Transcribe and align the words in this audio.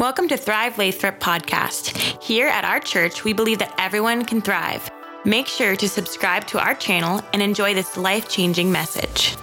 Welcome 0.00 0.28
to 0.28 0.38
Thrive 0.38 0.78
Lathrop 0.78 1.20
podcast. 1.20 2.22
Here 2.22 2.48
at 2.48 2.64
our 2.64 2.80
church, 2.80 3.22
we 3.22 3.34
believe 3.34 3.58
that 3.58 3.74
everyone 3.76 4.24
can 4.24 4.40
thrive. 4.40 4.90
Make 5.26 5.46
sure 5.46 5.76
to 5.76 5.88
subscribe 5.90 6.46
to 6.46 6.58
our 6.58 6.74
channel 6.74 7.20
and 7.34 7.42
enjoy 7.42 7.74
this 7.74 7.98
life 7.98 8.26
changing 8.26 8.72
message. 8.72 9.36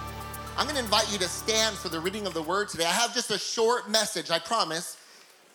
I'm 0.58 0.66
going 0.66 0.76
to 0.76 0.84
invite 0.84 1.12
you 1.12 1.20
to 1.20 1.30
stand 1.30 1.76
for 1.76 1.90
the 1.90 2.00
reading 2.00 2.26
of 2.26 2.34
the 2.34 2.42
word 2.42 2.70
today. 2.70 2.86
I 2.86 2.92
have 2.92 3.14
just 3.14 3.30
a 3.30 3.38
short 3.38 3.88
message, 3.92 4.32
I 4.32 4.40
promise. 4.40 4.98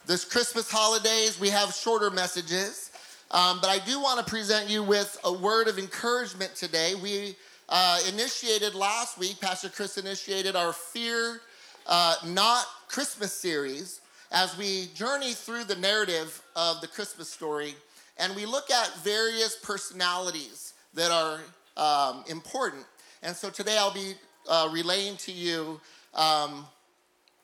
This 0.07 0.25
Christmas 0.25 0.71
holidays, 0.71 1.41
we 1.41 1.49
have 1.49 1.75
shorter 1.75 2.09
messages. 2.09 2.93
Um, 3.33 3.59
but 3.61 3.71
I 3.71 3.85
do 3.85 4.01
want 4.01 4.25
to 4.25 4.31
present 4.31 4.71
you 4.71 4.85
with 4.85 5.19
a 5.25 5.33
word 5.33 5.67
of 5.67 5.81
encouragement 5.81 6.55
today. 6.55 6.95
We 6.95 7.35
uh, 7.69 7.99
initiated 8.09 8.77
last 8.77 9.19
week, 9.19 9.41
Pastor 9.41 9.69
Chris 9.69 9.99
initiated 9.99 10.55
our 10.55 10.73
Fear 10.73 11.41
uh, 11.89 12.15
Not 12.25 12.67
Christmas 12.87 13.33
series 13.33 14.02
as 14.33 14.57
we 14.57 14.87
journey 14.95 15.35
through 15.35 15.65
the 15.65 15.77
narrative 15.77 16.43
of 16.57 16.81
the 16.81 16.89
Christmas 16.89 17.29
story 17.29 17.75
and 18.19 18.35
we 18.35 18.47
look 18.47 18.71
at 18.71 18.95
various 18.99 19.57
personalities 19.57 20.73
that 20.95 21.11
are 21.11 21.41
um, 21.77 22.25
important. 22.29 22.85
And 23.23 23.37
so 23.37 23.51
today 23.51 23.77
I'll 23.79 23.93
be 23.93 24.15
uh, 24.49 24.71
relaying 24.73 25.17
to 25.19 25.33
you 25.33 25.81
um, 26.15 26.67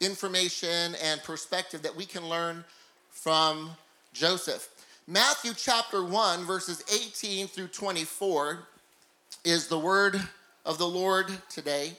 information 0.01 0.95
and 1.03 1.23
perspective 1.23 1.83
that 1.83 1.95
we 1.95 2.07
can 2.07 2.27
learn 2.29 2.65
from 3.11 3.71
Joseph. 4.13 4.69
Matthew 5.07 5.53
chapter 5.57 6.05
1, 6.05 6.45
verses 6.45 6.85
18 6.93 7.49
through 7.49 7.69
24 7.69 8.61
is 9.45 9.69
the 9.69 9.79
word 9.79 10.21
of 10.65 10.79
the 10.79 10.89
Lord 10.89 11.31
today. 11.49 11.93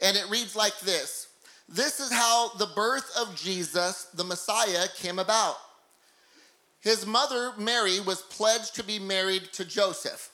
And 0.00 0.16
it 0.16 0.28
reads 0.30 0.56
like 0.56 0.78
this 0.80 1.28
this 1.74 2.00
is 2.00 2.12
how 2.12 2.50
the 2.58 2.68
birth 2.74 3.10
of 3.18 3.34
Jesus, 3.34 4.04
the 4.14 4.24
Messiah, 4.24 4.86
came 4.96 5.18
about. 5.18 5.56
His 6.80 7.06
mother, 7.06 7.52
Mary, 7.58 8.00
was 8.00 8.22
pledged 8.22 8.74
to 8.74 8.84
be 8.84 8.98
married 8.98 9.44
to 9.54 9.64
Joseph. 9.64 10.30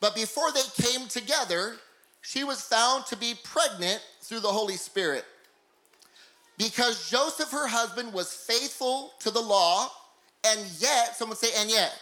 But 0.00 0.14
before 0.14 0.52
they 0.52 0.82
came 0.82 1.08
together, 1.08 1.76
she 2.20 2.44
was 2.44 2.60
found 2.60 3.06
to 3.06 3.16
be 3.16 3.34
pregnant 3.44 4.04
through 4.20 4.40
the 4.40 4.48
Holy 4.48 4.76
Spirit. 4.76 5.24
Because 6.58 7.08
Joseph, 7.08 7.50
her 7.50 7.68
husband, 7.68 8.12
was 8.12 8.34
faithful 8.34 9.12
to 9.20 9.30
the 9.30 9.40
law, 9.40 9.88
and 10.44 10.60
yet, 10.78 11.16
someone 11.16 11.38
say, 11.38 11.48
and 11.58 11.70
yet, 11.70 11.98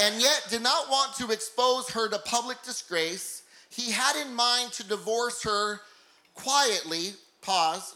and 0.00 0.20
yet 0.22 0.46
did 0.48 0.62
not 0.62 0.88
want 0.88 1.14
to 1.16 1.30
expose 1.32 1.90
her 1.90 2.08
to 2.08 2.18
public 2.20 2.62
disgrace, 2.62 3.42
he 3.68 3.90
had 3.90 4.16
in 4.16 4.34
mind 4.34 4.72
to 4.72 4.88
divorce 4.88 5.42
her 5.42 5.80
quietly 6.34 7.10
pause. 7.42 7.94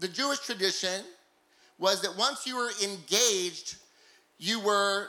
The 0.00 0.08
Jewish 0.08 0.40
tradition 0.40 1.02
was 1.78 2.00
that 2.02 2.16
once 2.16 2.46
you 2.46 2.56
were 2.56 2.70
engaged, 2.82 3.76
you 4.38 4.58
were 4.60 5.08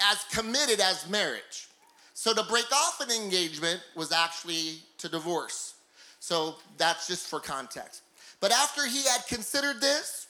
as 0.00 0.24
committed 0.30 0.78
as 0.78 1.08
marriage. 1.08 1.68
So 2.12 2.34
to 2.34 2.42
break 2.44 2.70
off 2.70 3.00
an 3.00 3.10
engagement 3.10 3.80
was 3.94 4.12
actually 4.12 4.80
to 4.98 5.08
divorce. 5.08 5.74
So 6.20 6.56
that's 6.76 7.06
just 7.06 7.28
for 7.28 7.40
context. 7.40 8.02
But 8.40 8.52
after 8.52 8.86
he 8.86 9.02
had 9.04 9.26
considered 9.26 9.80
this, 9.80 10.26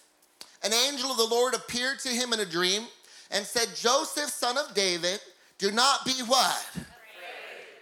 an 0.62 0.72
angel 0.72 1.10
of 1.10 1.16
the 1.16 1.24
Lord 1.24 1.54
appeared 1.54 1.98
to 2.00 2.08
him 2.08 2.32
in 2.32 2.40
a 2.40 2.46
dream 2.46 2.84
and 3.32 3.44
said, 3.44 3.68
Joseph, 3.74 4.30
son 4.30 4.56
of 4.56 4.72
David, 4.74 5.20
do 5.58 5.72
not 5.72 6.04
be 6.04 6.12
what? 6.26 6.64
Afraid. 6.70 6.84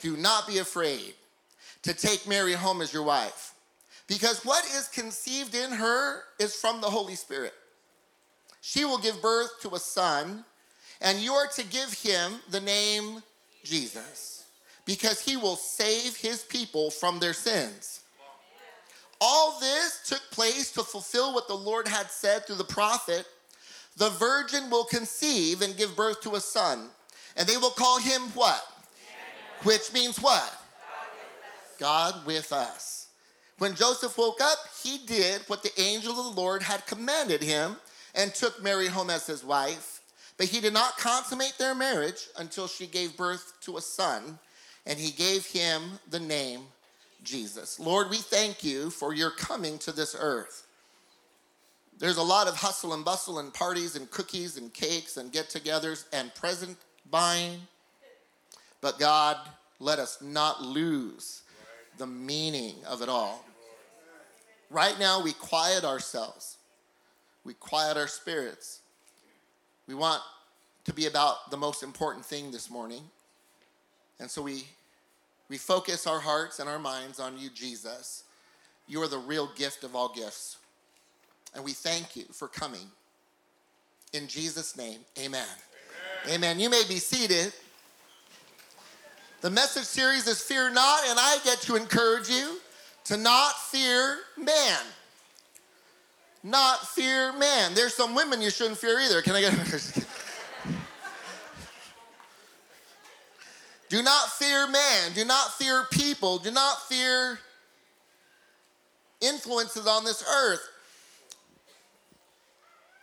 Do 0.01 0.17
not 0.17 0.47
be 0.47 0.59
afraid 0.59 1.15
to 1.83 1.93
take 1.93 2.27
Mary 2.27 2.55
home 2.55 2.81
as 2.81 2.95
your 2.95 3.03
wife 3.03 3.54
because 4.07 4.45
what 4.45 4.65
is 4.65 4.89
conceived 4.89 5.55
in 5.55 5.71
her 5.73 6.23
is 6.39 6.55
from 6.55 6.81
the 6.81 6.91
Holy 6.91 7.15
Spirit. 7.15 7.55
She 8.61 8.85
will 8.85 8.99
give 8.99 9.21
birth 9.21 9.61
to 9.63 9.75
a 9.75 9.79
son, 9.79 10.45
and 11.01 11.19
you 11.19 11.33
are 11.33 11.49
to 11.49 11.65
give 11.65 11.93
him 11.93 12.41
the 12.51 12.61
name 12.61 13.23
Jesus, 13.63 14.45
because 14.85 15.21
he 15.21 15.37
will 15.37 15.57
save 15.57 16.17
his 16.17 16.43
people 16.43 16.91
from 16.91 17.19
their 17.19 17.33
sins. 17.33 18.01
All 19.21 19.59
this 19.61 20.01
took 20.07 20.23
place 20.31 20.71
to 20.73 20.83
fulfill 20.83 21.35
what 21.35 21.49
the 21.49 21.55
Lord 21.55 21.89
had 21.89 22.11
said 22.11 22.47
through 22.47 22.57
the 22.57 22.65
prophet 22.65 23.27
the 23.97 24.11
virgin 24.11 24.71
will 24.71 24.85
conceive 24.85 25.63
and 25.63 25.77
give 25.77 25.95
birth 25.95 26.21
to 26.23 26.35
a 26.35 26.41
son, 26.41 26.89
and 27.37 27.49
they 27.49 27.57
will 27.57 27.71
call 27.71 28.01
him 28.01 28.23
what? 28.35 28.63
Which 29.63 29.93
means 29.93 30.19
what? 30.19 30.53
God 31.79 32.27
with 32.27 32.53
us. 32.53 33.04
When 33.59 33.75
Joseph 33.75 34.19
woke 34.19 34.41
up, 34.41 34.59
he 34.83 34.99
did 34.99 35.43
what 35.47 35.63
the 35.63 35.81
angel 35.81 36.19
of 36.19 36.35
the 36.35 36.41
Lord 36.41 36.63
had 36.63 36.87
commanded 36.87 37.43
him 37.43 37.77
and 38.15 38.35
took 38.35 38.63
Mary 38.63 38.89
home 38.89 39.11
as 39.11 39.27
his 39.27 39.45
wife. 39.45 40.01
But 40.37 40.47
he 40.47 40.61
did 40.61 40.73
not 40.73 40.99
consummate 40.99 41.55
their 41.59 41.75
marriage 41.75 42.29
until 42.37 42.67
she 42.67 42.87
gave 42.87 43.17
birth 43.17 43.53
to 43.63 43.77
a 43.77 43.81
son, 43.81 44.39
and 44.85 44.99
he 44.99 45.13
gave 45.13 45.47
him 45.47 45.83
the 46.11 46.19
name 46.19 46.63
Jesus. 47.23 47.79
Lord, 47.79 48.11
we 48.11 48.17
thank 48.17 48.65
you 48.65 48.91
for 48.91 49.15
your 49.15 49.31
coming 49.31 49.79
to 49.79 49.93
this 49.93 50.17
earth. 50.19 50.67
There's 51.99 52.17
a 52.17 52.23
lot 52.23 52.49
of 52.49 52.57
hustle 52.57 52.93
and 52.93 53.05
bustle 53.05 53.39
and 53.39 53.55
parties 53.55 53.95
and 53.95 54.11
cookies 54.11 54.57
and 54.57 54.75
cakes 54.75 55.17
and 55.17 55.31
get 55.31 55.49
togethers 55.49 56.07
and 56.13 56.35
present 56.35 56.77
buying. 57.09 57.61
But 58.81 58.99
God, 58.99 59.37
let 59.79 60.01
us 60.01 60.19
not 60.21 60.61
lose 60.61 61.44
the 61.99 62.07
meaning 62.07 62.75
of 62.89 63.03
it 63.03 63.09
all. 63.09 63.45
Right 64.71 64.99
now, 64.99 65.23
we 65.23 65.33
quiet 65.33 65.85
ourselves, 65.85 66.59
we 67.45 67.55
quiet 67.55 67.97
our 67.97 68.09
spirits. 68.09 68.81
We 69.87 69.95
want 69.95 70.23
to 70.85 70.95
be 70.95 71.07
about 71.07 71.51
the 71.51 71.57
most 71.59 71.83
important 71.83 72.25
thing 72.25 72.51
this 72.51 72.71
morning. 72.71 73.03
And 74.19 74.31
so 74.31 74.41
we, 74.41 74.65
we 75.51 75.59
focus 75.59 76.07
our 76.07 76.21
hearts 76.21 76.59
and 76.59 76.69
our 76.69 76.79
minds 76.79 77.21
on 77.21 77.37
you, 77.39 77.51
Jesus. 77.51 78.25
You 78.89 79.03
are 79.03 79.09
the 79.09 79.19
real 79.19 79.51
gift 79.57 79.85
of 79.85 79.95
all 79.95 80.09
gifts. 80.09 80.57
And 81.55 81.65
we 81.65 81.73
thank 81.73 82.17
you 82.17 82.25
for 82.33 82.49
coming. 82.49 82.91
In 84.13 84.27
Jesus' 84.27 84.77
name, 84.77 85.01
amen. 85.19 85.47
Amen. 86.27 86.37
amen. 86.37 86.61
You 86.61 86.71
may 86.71 86.83
be 86.89 86.97
seated. 86.97 87.53
The 89.45 89.51
message 89.51 89.85
series 89.85 90.27
is 90.27 90.41
Fear 90.41 90.71
Not, 90.71 91.01
and 91.07 91.19
I 91.21 91.37
get 91.45 91.61
to 91.61 91.77
encourage 91.77 92.31
you 92.31 92.61
to 93.05 93.19
not 93.19 93.53
fear 93.71 94.21
man. 94.39 94.81
Not 96.43 96.89
fear 96.89 97.31
man. 97.35 97.75
There's 97.75 97.93
some 97.93 98.15
women 98.15 98.41
you 98.41 98.49
shouldn't 98.49 98.79
fear 98.79 98.99
either. 99.01 99.21
Can 99.21 99.35
I 99.35 99.43
get 99.43 99.53
Do 103.91 104.03
not 104.03 104.31
fear 104.31 104.67
man. 104.67 105.13
Do 105.15 105.27
not 105.27 105.53
fear 105.59 105.85
people. 105.93 106.39
Do 106.39 106.51
not 106.51 106.81
fear 106.89 107.39
influences 109.21 109.87
on 109.87 110.07
this 110.07 110.25
earth. 110.27 110.67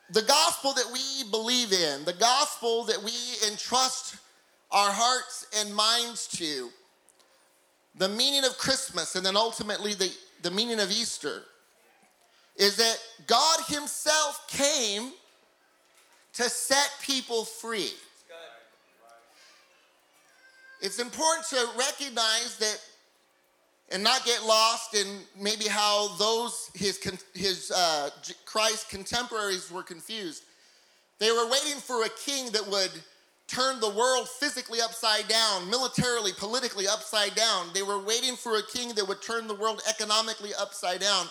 The 0.09 0.23
gospel 0.23 0.73
that 0.73 0.89
we 0.91 1.29
believe 1.29 1.71
in, 1.71 2.03
the 2.03 2.13
gospel 2.13 2.85
that 2.85 3.03
we 3.03 3.11
entrust 3.47 4.15
our 4.71 4.91
hearts 4.91 5.47
and 5.59 5.73
minds 5.75 6.27
to 6.27 6.69
the 7.95 8.07
meaning 8.07 8.45
of 8.45 8.57
Christmas 8.57 9.15
and 9.15 9.25
then 9.25 9.35
ultimately 9.35 9.93
the, 9.93 10.11
the 10.43 10.51
meaning 10.51 10.79
of 10.79 10.89
Easter 10.91 11.43
is 12.55 12.77
that 12.77 12.97
God 13.27 13.59
Himself 13.67 14.47
came 14.47 15.11
to 16.33 16.43
set 16.43 16.89
people 17.01 17.43
free. 17.43 17.91
It's 20.81 20.99
important 20.99 21.47
to 21.49 21.67
recognize 21.77 22.57
that 22.57 22.79
and 23.91 24.01
not 24.01 24.25
get 24.25 24.43
lost 24.43 24.95
in 24.95 25.19
maybe 25.39 25.67
how 25.67 26.15
those 26.15 26.71
his 26.73 26.97
his 27.33 27.71
uh, 27.71 28.09
Christ 28.45 28.89
contemporaries 28.89 29.69
were 29.69 29.83
confused. 29.83 30.43
They 31.19 31.31
were 31.31 31.45
waiting 31.45 31.79
for 31.79 32.03
a 32.03 32.09
king 32.25 32.51
that 32.53 32.65
would 32.67 32.91
turned 33.51 33.81
the 33.81 33.89
world 33.89 34.29
physically 34.29 34.79
upside 34.81 35.27
down, 35.27 35.69
militarily, 35.69 36.31
politically 36.37 36.87
upside 36.87 37.35
down. 37.35 37.67
They 37.73 37.81
were 37.81 37.99
waiting 37.99 38.35
for 38.35 38.57
a 38.57 38.63
king 38.63 38.93
that 38.95 39.07
would 39.07 39.21
turn 39.21 39.47
the 39.47 39.55
world 39.55 39.81
economically 39.89 40.51
upside 40.57 41.01
down. 41.01 41.27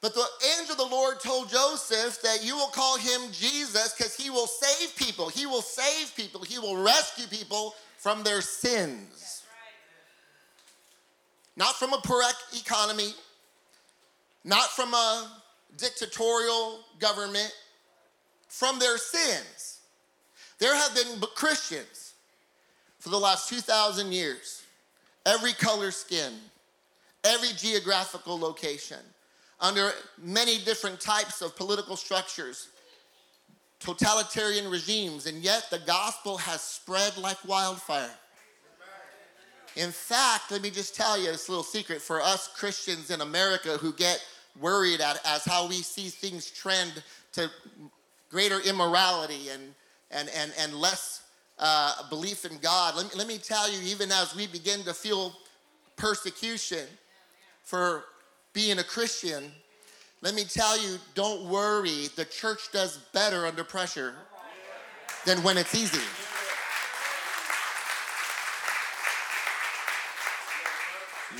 But 0.00 0.14
the 0.14 0.26
angel 0.58 0.72
of 0.72 0.78
the 0.78 0.94
Lord 0.94 1.20
told 1.20 1.48
Joseph 1.48 2.20
that 2.22 2.40
you 2.42 2.56
will 2.56 2.68
call 2.68 2.98
him 2.98 3.20
Jesus 3.30 3.94
because 3.96 4.16
he 4.16 4.30
will 4.30 4.48
save 4.48 4.96
people. 4.96 5.28
He 5.28 5.46
will 5.46 5.62
save 5.62 6.14
people. 6.16 6.42
He 6.42 6.58
will 6.58 6.82
rescue 6.82 7.26
people 7.28 7.74
from 7.98 8.24
their 8.24 8.40
sins. 8.40 9.44
Not 11.56 11.76
from 11.76 11.92
a 11.92 11.98
poor 11.98 12.24
economy, 12.58 13.12
not 14.42 14.70
from 14.70 14.92
a 14.92 15.30
dictatorial 15.78 16.80
government, 16.98 17.52
from 18.48 18.80
their 18.80 18.98
sins. 18.98 19.71
There 20.58 20.74
have 20.74 20.94
been 20.94 21.20
Christians 21.34 22.14
for 22.98 23.08
the 23.08 23.18
last 23.18 23.48
2,000 23.48 24.12
years, 24.12 24.62
every 25.26 25.52
color 25.52 25.90
skin, 25.90 26.32
every 27.24 27.48
geographical 27.56 28.38
location, 28.38 28.98
under 29.60 29.92
many 30.18 30.58
different 30.64 31.00
types 31.00 31.42
of 31.42 31.56
political 31.56 31.96
structures, 31.96 32.68
totalitarian 33.80 34.70
regimes, 34.70 35.26
and 35.26 35.42
yet 35.42 35.66
the 35.70 35.80
gospel 35.80 36.36
has 36.36 36.60
spread 36.60 37.16
like 37.16 37.36
wildfire. 37.46 38.10
In 39.76 39.90
fact, 39.90 40.50
let 40.50 40.62
me 40.62 40.70
just 40.70 40.94
tell 40.94 41.18
you 41.18 41.32
this 41.32 41.48
little 41.48 41.64
secret 41.64 42.02
for 42.02 42.20
us 42.20 42.48
Christians 42.54 43.10
in 43.10 43.20
America 43.22 43.78
who 43.78 43.92
get 43.92 44.22
worried 44.60 45.00
at 45.00 45.18
as 45.24 45.44
how 45.44 45.66
we 45.66 45.76
see 45.76 46.08
things 46.08 46.50
trend 46.50 47.02
to 47.32 47.50
greater 48.30 48.60
immorality 48.60 49.48
and, 49.48 49.74
and, 50.12 50.28
and, 50.36 50.52
and 50.58 50.74
less 50.74 51.22
uh, 51.58 52.08
belief 52.08 52.44
in 52.44 52.58
God. 52.58 52.96
Let 52.96 53.06
me, 53.06 53.10
let 53.16 53.26
me 53.26 53.38
tell 53.38 53.70
you, 53.70 53.78
even 53.82 54.10
as 54.10 54.34
we 54.34 54.46
begin 54.46 54.82
to 54.84 54.94
feel 54.94 55.32
persecution 55.96 56.86
for 57.62 58.04
being 58.52 58.78
a 58.78 58.84
Christian, 58.84 59.52
let 60.20 60.34
me 60.34 60.44
tell 60.44 60.80
you, 60.80 60.98
don't 61.14 61.48
worry. 61.48 62.08
The 62.16 62.24
church 62.24 62.70
does 62.72 62.98
better 63.12 63.46
under 63.46 63.64
pressure 63.64 64.14
than 65.24 65.42
when 65.42 65.56
it's 65.56 65.74
easy. 65.74 66.00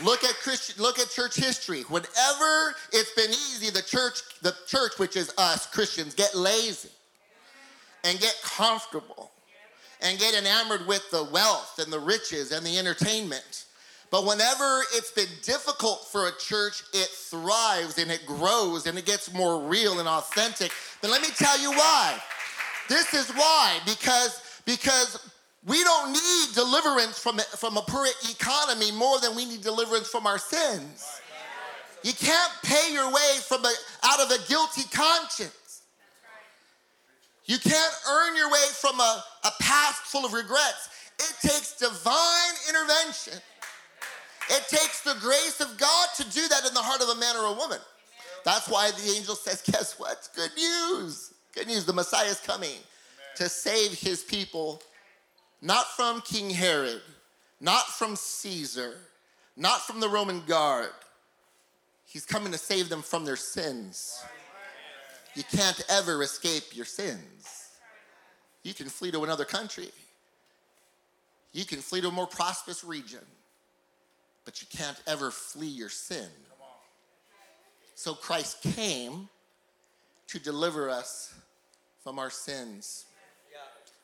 Look 0.03 0.25
at 0.25 0.35
Christian, 0.37 0.83
look 0.83 0.99
at 0.99 1.11
church 1.11 1.37
history. 1.37 1.83
Whenever 1.83 2.75
it's 2.93 3.13
been 3.13 3.31
easy, 3.31 3.71
the 3.71 3.83
church, 3.83 4.21
the 4.41 4.55
church, 4.67 4.93
which 4.99 5.17
is 5.17 5.33
us 5.37 5.67
Christians, 5.67 6.15
get 6.15 6.35
lazy 6.35 6.89
and 8.05 8.19
get 8.21 8.39
comfortable 8.43 9.31
and 10.01 10.19
get 10.19 10.35
enamored 10.35 10.87
with 10.87 11.09
the 11.11 11.25
wealth 11.25 11.79
and 11.79 11.93
the 11.93 12.01
riches 12.01 12.53
and 12.53 12.67
the 12.67 12.79
entertainment. 12.79 13.67
But 14.11 14.27
whenever 14.27 14.83
it's 14.93 15.11
been 15.13 15.29
difficult 15.43 16.07
for 16.11 16.29
a 16.29 16.33
church, 16.39 16.83
it 16.93 17.09
thrives 17.09 17.97
and 17.99 18.11
it 18.11 18.27
grows 18.27 18.87
and 18.87 18.99
it 18.99 19.07
gets 19.07 19.33
more 19.33 19.61
real 19.61 20.01
and 20.01 20.09
authentic. 20.09 20.71
But 21.01 21.11
let 21.11 21.23
me 21.23 21.29
tell 21.35 21.59
you 21.61 21.71
why. 21.71 22.19
This 22.89 23.15
is 23.15 23.31
why 23.31 23.79
because 23.87 24.41
because 24.67 25.33
we 25.67 25.83
don't 25.83 26.13
need 26.13 26.55
deliverance 26.55 27.19
from, 27.19 27.39
from 27.57 27.77
a 27.77 27.83
poor 27.83 28.07
economy 28.31 28.91
more 28.93 29.21
than 29.21 29.37
we 29.37 29.45
need 29.45 29.63
deliverance 29.63 30.09
from 30.09 30.27
our 30.27 30.39
sins. 30.39 31.21
You 32.03 32.13
can't 32.13 32.53
pay 32.65 32.93
your 32.93 33.07
way 33.13 33.39
from 33.43 33.65
a, 33.65 33.73
out 34.03 34.21
of 34.21 34.31
a 34.33 34.49
guilty 34.49 34.83
conscience. 34.93 35.57
You 37.45 37.59
can't 37.59 37.95
earn 38.09 38.37
your 38.37 38.51
way 38.51 38.65
from 38.73 39.01
a, 39.01 39.25
a 39.45 39.51
past 39.61 40.03
full 40.03 40.25
of 40.25 40.33
regrets. 40.33 40.89
It 41.19 41.49
takes 41.49 41.77
divine 41.77 42.55
intervention. 42.69 43.35
It 44.51 44.69
takes 44.69 45.03
the 45.03 45.15
grace 45.21 45.61
of 45.61 45.77
God 45.79 46.09
to 46.17 46.25
do 46.31 46.47
that 46.49 46.67
in 46.67 46.75
the 46.75 46.81
heart 46.81 47.01
of 47.01 47.09
a 47.09 47.21
man 47.21 47.37
or 47.37 47.47
a 47.47 47.53
woman. 47.53 47.79
That's 48.45 48.69
why 48.69 48.91
the 48.91 49.13
angel 49.17 49.35
says, 49.35 49.63
Guess 49.63 49.99
what? 49.99 50.29
Good 50.35 50.51
news. 50.57 51.33
Good 51.55 51.69
news. 51.69 51.85
The 51.85 51.93
Messiah 51.93 52.29
is 52.29 52.41
coming 52.41 52.71
Amen. 52.71 52.83
to 53.37 53.49
save 53.49 53.93
his 53.93 54.23
people 54.23 54.83
not 55.61 55.87
from 55.93 56.21
King 56.23 56.51
Herod, 56.51 57.03
not 57.61 57.87
from 57.87 58.17
Caesar, 58.17 58.95
not 59.57 59.81
from 59.83 60.01
the 60.01 60.09
Roman 60.09 60.43
guard. 60.45 60.91
He's 62.05 62.27
coming 62.27 62.53
to 62.53 62.59
save 62.59 62.89
them 62.89 63.01
from 63.01 63.25
their 63.25 63.37
sins. 63.37 64.23
You 65.35 65.43
can't 65.45 65.81
ever 65.89 66.23
escape 66.23 66.75
your 66.75 66.85
sins. 66.85 67.71
You 68.63 68.75
can 68.75 68.89
flee 68.89 69.11
to 69.11 69.25
another 69.25 69.45
country. 69.45 69.89
You 71.53 71.65
can 71.65 71.79
flee 71.79 72.01
to 72.01 72.09
a 72.09 72.13
more 72.13 72.27
prosperous 72.27 72.85
region, 72.85 73.25
but 74.45 74.61
you 74.63 74.69
can't 74.71 75.01
ever 75.07 75.31
flee 75.31 75.67
your 75.67 75.89
sin. 75.89 76.29
So 77.95 78.15
Christ 78.15 78.63
came 78.63 79.29
to 80.29 80.39
deliver 80.39 80.89
us 80.89 81.35
from 82.03 82.19
our 82.19 82.31
sins. 82.31 83.07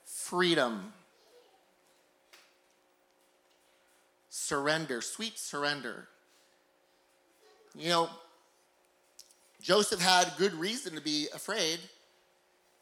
Freedom 0.05 0.93
surrender, 4.49 5.03
sweet 5.03 5.39
surrender. 5.39 6.09
You 7.75 7.91
know, 7.91 8.09
Joseph 9.61 10.01
had 10.01 10.33
good 10.39 10.55
reason 10.55 10.95
to 10.95 11.01
be 11.01 11.29
afraid. 11.35 11.79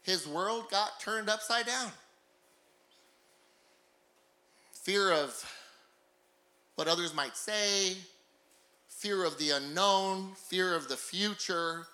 His 0.03 0.27
world 0.27 0.69
got 0.69 0.99
turned 0.99 1.29
upside 1.29 1.65
down. 1.65 1.91
Fear 4.73 5.11
of 5.11 5.53
what 6.75 6.87
others 6.87 7.13
might 7.13 7.35
say, 7.35 7.97
fear 8.87 9.25
of 9.25 9.37
the 9.37 9.49
unknown, 9.51 10.31
fear 10.35 10.75
of 10.75 10.87
the 10.87 10.95
future. 10.95 11.87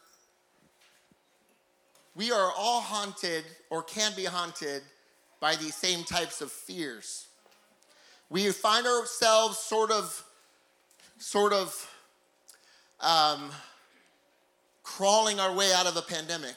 We 2.16 2.32
are 2.32 2.52
all 2.56 2.82
haunted 2.82 3.46
or 3.70 3.82
can 3.82 4.12
be 4.16 4.26
haunted 4.26 4.84
by 5.40 5.56
these 5.56 5.76
same 5.76 6.04
types 6.04 6.42
of 6.42 6.52
fears 6.52 7.28
we 8.34 8.50
find 8.52 8.88
ourselves 8.88 9.60
sort 9.60 9.92
of, 9.92 10.24
sort 11.20 11.54
of 11.54 11.96
um, 13.00 13.52
crawling 14.84 15.40
our 15.40 15.54
way 15.54 15.72
out 15.74 15.88
of 15.88 15.98
a 15.98 16.02
pandemic. 16.02 16.56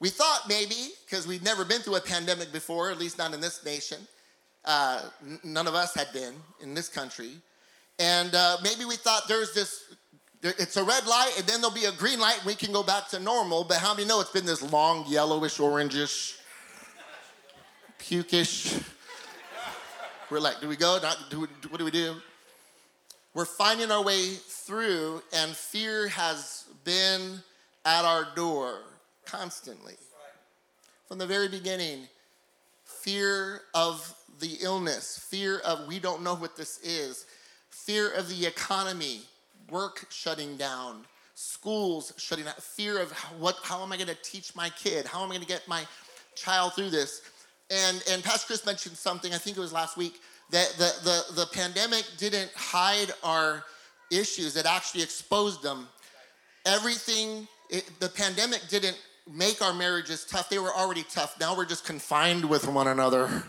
We 0.00 0.10
thought 0.10 0.42
maybe, 0.48 0.90
because 1.04 1.26
we'd 1.26 1.42
never 1.42 1.64
been 1.64 1.80
through 1.80 1.96
a 1.96 2.00
pandemic 2.00 2.52
before, 2.52 2.90
at 2.90 2.98
least 2.98 3.18
not 3.18 3.34
in 3.34 3.40
this 3.40 3.64
nation, 3.64 3.98
uh, 4.64 5.02
n- 5.22 5.40
none 5.42 5.66
of 5.66 5.74
us 5.74 5.94
had 5.94 6.12
been 6.12 6.34
in 6.60 6.74
this 6.74 6.88
country. 6.88 7.32
And 7.98 8.34
uh, 8.34 8.58
maybe 8.62 8.84
we 8.84 8.94
thought 8.94 9.26
there's 9.26 9.52
this, 9.54 9.94
it's 10.42 10.76
a 10.76 10.84
red 10.84 11.04
light, 11.06 11.32
and 11.36 11.46
then 11.48 11.60
there'll 11.60 11.74
be 11.74 11.86
a 11.86 11.92
green 11.92 12.20
light, 12.20 12.36
and 12.36 12.46
we 12.46 12.54
can 12.54 12.72
go 12.72 12.84
back 12.84 13.08
to 13.08 13.18
normal. 13.18 13.64
But 13.64 13.78
how 13.78 13.92
many 13.92 14.06
know 14.06 14.20
it's 14.20 14.30
been 14.30 14.46
this 14.46 14.62
long, 14.70 15.04
yellowish, 15.08 15.58
orangish, 15.58 16.38
pukish, 17.98 18.80
we're 20.30 20.38
like, 20.38 20.60
do 20.60 20.68
we 20.68 20.76
go? 20.76 20.98
Not, 21.02 21.16
do 21.30 21.40
we, 21.40 21.46
what 21.70 21.78
do 21.78 21.84
we 21.84 21.90
do? 21.90 22.16
We're 23.34 23.46
finding 23.46 23.90
our 23.90 24.02
way 24.04 24.34
through, 24.34 25.22
and 25.32 25.56
fear 25.56 26.08
has 26.08 26.64
been 26.88 27.42
at 27.84 28.06
our 28.06 28.28
door 28.34 28.78
constantly. 29.26 29.92
From 31.06 31.18
the 31.18 31.26
very 31.26 31.46
beginning, 31.46 32.08
fear 32.86 33.60
of 33.74 34.14
the 34.40 34.56
illness, 34.62 35.18
fear 35.30 35.58
of 35.66 35.86
we 35.86 35.98
don't 35.98 36.22
know 36.22 36.34
what 36.34 36.56
this 36.56 36.78
is, 36.78 37.26
fear 37.68 38.10
of 38.12 38.30
the 38.30 38.46
economy, 38.46 39.20
work 39.70 40.06
shutting 40.08 40.56
down, 40.56 41.04
schools 41.34 42.14
shutting 42.16 42.46
down, 42.46 42.54
fear 42.58 42.98
of 42.98 43.12
what, 43.38 43.58
how 43.62 43.82
am 43.82 43.92
I 43.92 43.96
going 43.96 44.08
to 44.08 44.22
teach 44.22 44.56
my 44.56 44.70
kid? 44.70 45.04
How 45.04 45.22
am 45.22 45.26
I 45.26 45.34
going 45.34 45.42
to 45.42 45.46
get 45.46 45.68
my 45.68 45.84
child 46.34 46.72
through 46.72 46.88
this? 46.88 47.20
And, 47.70 48.02
and 48.10 48.24
Pastor 48.24 48.46
Chris 48.46 48.64
mentioned 48.64 48.96
something, 48.96 49.34
I 49.34 49.38
think 49.38 49.58
it 49.58 49.60
was 49.60 49.74
last 49.74 49.98
week, 49.98 50.22
that 50.52 50.72
the, 50.78 50.90
the, 51.04 51.42
the 51.42 51.46
pandemic 51.52 52.06
didn't 52.16 52.50
hide 52.56 53.12
our 53.22 53.62
issues, 54.10 54.56
it 54.56 54.64
actually 54.64 55.02
exposed 55.02 55.62
them. 55.62 55.86
Everything, 56.68 57.48
it, 57.70 57.90
the 57.98 58.10
pandemic 58.10 58.60
didn't 58.68 59.00
make 59.26 59.62
our 59.62 59.72
marriages 59.72 60.26
tough, 60.26 60.50
they 60.50 60.58
were 60.58 60.72
already 60.72 61.02
tough. 61.02 61.40
Now 61.40 61.56
we're 61.56 61.64
just 61.64 61.86
confined 61.86 62.44
with 62.44 62.68
one 62.68 62.86
another. 62.86 63.44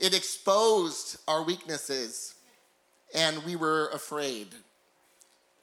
it 0.00 0.14
exposed 0.14 1.18
our 1.28 1.44
weaknesses, 1.44 2.34
and 3.14 3.42
we 3.44 3.54
were 3.54 3.88
afraid. 3.92 4.48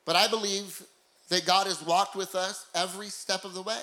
But 0.06 0.16
I 0.16 0.30
believe 0.30 0.82
that 1.28 1.46
God 1.46 1.68
has 1.68 1.84
walked 1.84 2.16
with 2.16 2.34
us 2.34 2.66
every 2.74 3.08
step 3.08 3.44
of 3.44 3.54
the 3.54 3.62
way. 3.62 3.82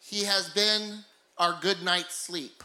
He 0.00 0.24
has 0.24 0.48
been 0.50 1.00
our 1.38 1.58
good 1.60 1.82
night's 1.82 2.14
sleep. 2.14 2.62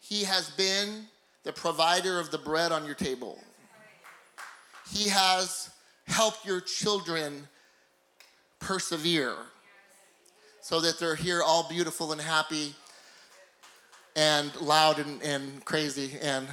He 0.00 0.24
has 0.24 0.48
been 0.50 1.04
the 1.44 1.52
provider 1.52 2.18
of 2.18 2.30
the 2.30 2.38
bread 2.38 2.72
on 2.72 2.86
your 2.86 2.94
table. 2.94 3.38
He 4.92 5.08
has 5.08 5.70
helped 6.06 6.46
your 6.46 6.60
children 6.60 7.48
persevere 8.58 9.34
so 10.60 10.80
that 10.80 10.98
they're 10.98 11.14
here 11.14 11.42
all 11.42 11.68
beautiful 11.68 12.12
and 12.12 12.20
happy 12.20 12.74
and 14.16 14.54
loud 14.60 14.98
and, 14.98 15.22
and 15.22 15.64
crazy 15.64 16.18
and 16.20 16.46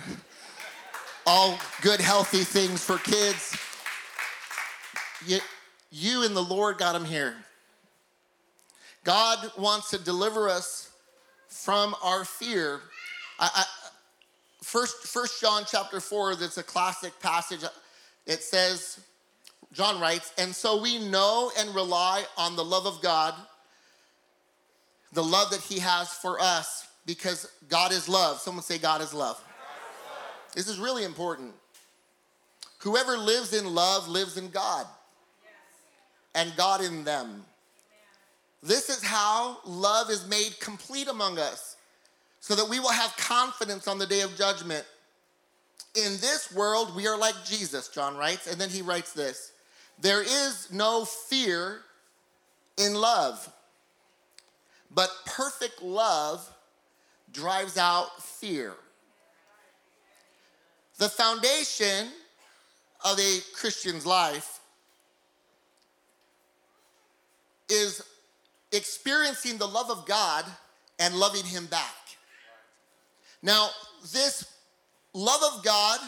all 1.25 1.57
good, 1.81 1.99
healthy 1.99 2.43
things 2.43 2.83
for 2.83 2.97
kids. 2.99 3.57
You, 5.25 5.39
you 5.91 6.23
and 6.23 6.35
the 6.35 6.43
Lord 6.43 6.77
got 6.77 6.93
them 6.93 7.05
here. 7.05 7.35
God 9.03 9.51
wants 9.57 9.89
to 9.91 9.97
deliver 9.97 10.49
us 10.49 10.91
from 11.47 11.95
our 12.03 12.25
fear. 12.25 12.81
I, 13.39 13.49
I, 13.55 13.65
first, 14.61 15.07
first 15.07 15.41
John 15.41 15.63
chapter 15.69 15.99
4, 15.99 16.35
that's 16.35 16.57
a 16.57 16.63
classic 16.63 17.19
passage. 17.19 17.61
It 18.25 18.41
says, 18.41 19.00
John 19.72 20.00
writes, 20.00 20.34
and 20.38 20.55
so 20.55 20.82
we 20.82 21.00
know 21.00 21.51
and 21.60 21.75
rely 21.75 22.24
on 22.38 22.55
the 22.55 22.63
love 22.63 22.86
of 22.86 23.01
God, 23.01 23.34
the 25.13 25.24
love 25.24 25.51
that 25.51 25.62
He 25.62 25.79
has 25.79 26.10
for 26.10 26.39
us, 26.39 26.88
because 27.05 27.51
God 27.70 27.91
is 27.91 28.10
love. 28.10 28.39
Someone 28.39 28.63
say, 28.63 28.77
God 28.77 29.01
is 29.01 29.13
love. 29.13 29.36
God 29.36 29.44
is 29.44 30.10
love. 30.10 30.55
This 30.55 30.67
is 30.67 30.79
really 30.79 31.03
important. 31.03 31.53
Whoever 32.79 33.17
lives 33.17 33.53
in 33.53 33.74
love 33.74 34.08
lives 34.08 34.38
in 34.38 34.50
God, 34.50 34.86
yes. 35.44 35.53
and 36.36 36.55
God 36.55 36.82
in 36.82 37.03
them. 37.03 37.46
This 38.62 38.89
is 38.89 39.03
how 39.03 39.58
love 39.65 40.10
is 40.10 40.27
made 40.27 40.60
complete 40.60 41.08
among 41.08 41.38
us, 41.38 41.75
so 42.39 42.55
that 42.55 42.70
we 42.70 42.79
will 42.79 42.91
have 42.91 43.15
confidence 43.17 43.88
on 43.88 43.98
the 43.98 44.08
day 44.08 44.22
of 44.22 44.36
judgment. 44.36 44.86
In 45.95 46.13
this 46.13 46.51
world, 46.53 46.95
we 46.95 47.07
are 47.07 47.17
like 47.17 47.35
Jesus, 47.45 47.87
John 47.87 48.17
writes, 48.17 48.47
and 48.47 48.59
then 48.59 48.69
he 48.69 48.81
writes 48.81 49.13
this 49.13 49.53
There 49.99 50.21
is 50.21 50.69
no 50.71 51.05
fear 51.05 51.81
in 52.77 52.93
love, 52.95 53.49
but 54.91 55.09
perfect 55.25 55.81
love 55.81 56.49
drives 57.31 57.77
out 57.77 58.21
fear. 58.21 58.73
The 60.97 61.09
foundation 61.09 62.07
of 63.03 63.19
a 63.19 63.39
Christian's 63.53 64.05
life 64.05 64.59
is 67.69 68.01
experiencing 68.71 69.57
the 69.57 69.67
love 69.67 69.89
of 69.89 70.05
God 70.05 70.45
and 70.99 71.15
loving 71.15 71.43
Him 71.43 71.65
back. 71.65 71.93
Now, 73.41 73.69
this 74.11 74.54
love 75.15 75.41
of 75.55 75.63
God 75.63 76.00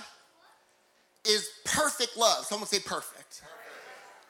is 1.26 1.50
perfect 1.66 2.18
love. 2.18 2.46
Someone 2.46 2.68
say 2.68 2.80
perfect. 2.80 3.42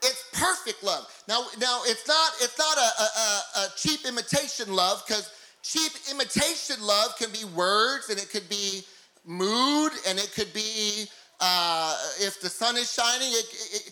It's 0.03 0.29
perfect 0.33 0.83
love. 0.83 1.07
Now, 1.27 1.45
now 1.59 1.81
it's 1.85 2.07
not 2.07 2.31
it's 2.39 2.57
not 2.57 2.77
a, 2.77 3.61
a, 3.61 3.65
a 3.65 3.67
cheap 3.75 4.05
imitation 4.07 4.73
love 4.73 5.03
because 5.07 5.31
cheap 5.63 5.91
imitation 6.11 6.75
love 6.81 7.17
can 7.17 7.31
be 7.31 7.43
words 7.55 8.09
and 8.09 8.19
it 8.19 8.29
could 8.29 8.47
be 8.47 8.83
mood 9.25 9.91
and 10.07 10.19
it 10.19 10.31
could 10.35 10.53
be 10.53 11.05
uh, 11.39 11.97
if 12.19 12.39
the 12.41 12.49
sun 12.49 12.77
is 12.77 12.93
shining. 12.93 13.29
It, 13.31 13.45
it, 13.73 13.91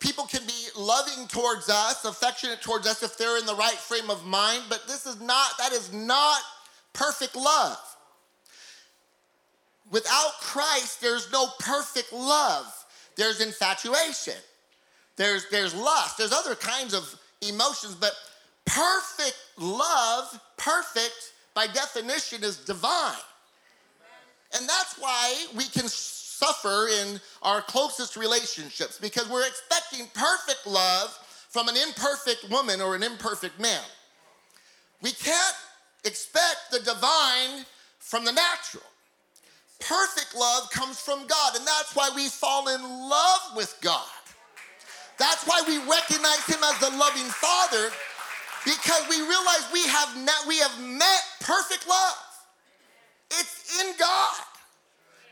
people 0.00 0.24
can 0.24 0.42
be 0.46 0.68
loving 0.78 1.26
towards 1.28 1.68
us, 1.68 2.04
affectionate 2.06 2.62
towards 2.62 2.86
us 2.86 3.02
if 3.02 3.18
they're 3.18 3.38
in 3.38 3.46
the 3.46 3.54
right 3.54 3.76
frame 3.76 4.08
of 4.08 4.24
mind. 4.24 4.62
But 4.70 4.86
this 4.86 5.04
is 5.04 5.20
not 5.20 5.50
that 5.58 5.72
is 5.72 5.92
not 5.92 6.40
perfect 6.94 7.36
love. 7.36 7.93
Without 9.90 10.32
Christ, 10.40 11.00
there's 11.00 11.30
no 11.30 11.46
perfect 11.58 12.12
love. 12.12 12.66
There's 13.16 13.40
infatuation. 13.40 14.34
There's, 15.16 15.48
there's 15.50 15.74
lust. 15.74 16.18
There's 16.18 16.32
other 16.32 16.54
kinds 16.54 16.94
of 16.94 17.14
emotions, 17.42 17.94
but 17.94 18.12
perfect 18.64 19.36
love, 19.58 20.40
perfect 20.56 21.32
by 21.54 21.66
definition, 21.66 22.42
is 22.42 22.56
divine. 22.58 23.14
And 24.56 24.68
that's 24.68 24.96
why 24.98 25.46
we 25.54 25.64
can 25.64 25.88
suffer 25.88 26.88
in 27.02 27.20
our 27.42 27.60
closest 27.60 28.16
relationships 28.16 28.98
because 28.98 29.28
we're 29.28 29.46
expecting 29.46 30.06
perfect 30.14 30.66
love 30.66 31.10
from 31.50 31.68
an 31.68 31.76
imperfect 31.76 32.50
woman 32.50 32.80
or 32.80 32.94
an 32.96 33.02
imperfect 33.02 33.60
man. 33.60 33.82
We 35.02 35.12
can't 35.12 35.56
expect 36.04 36.70
the 36.70 36.80
divine 36.80 37.64
from 37.98 38.24
the 38.24 38.32
natural. 38.32 38.84
Perfect 39.80 40.34
love 40.34 40.70
comes 40.70 41.00
from 41.00 41.26
God, 41.26 41.56
and 41.56 41.66
that's 41.66 41.94
why 41.94 42.10
we 42.14 42.28
fall 42.28 42.68
in 42.68 42.82
love 42.82 43.40
with 43.56 43.76
God. 43.80 44.06
That's 45.18 45.46
why 45.46 45.62
we 45.66 45.78
recognize 45.78 46.44
Him 46.46 46.62
as 46.64 46.78
the 46.78 46.96
loving 46.96 47.30
Father 47.30 47.90
because 48.64 49.06
we 49.08 49.20
realize 49.20 49.68
we 49.72 49.86
have, 49.86 50.16
not, 50.24 50.46
we 50.48 50.58
have 50.58 50.80
met 50.80 51.20
perfect 51.40 51.86
love. 51.88 52.16
It's 53.30 53.80
in 53.80 53.92
God. 53.98 54.34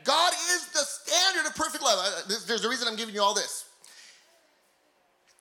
God 0.05 0.33
is 0.55 0.69
the 0.69 0.81
standard 0.81 1.49
of 1.49 1.55
perfect 1.55 1.83
love. 1.83 1.99
Uh, 1.99 2.35
there's 2.47 2.65
a 2.65 2.69
reason 2.69 2.89
I'm 2.89 2.97
giving 2.97 3.15
you 3.15 3.23
all 3.23 3.35
this. 3.35 3.65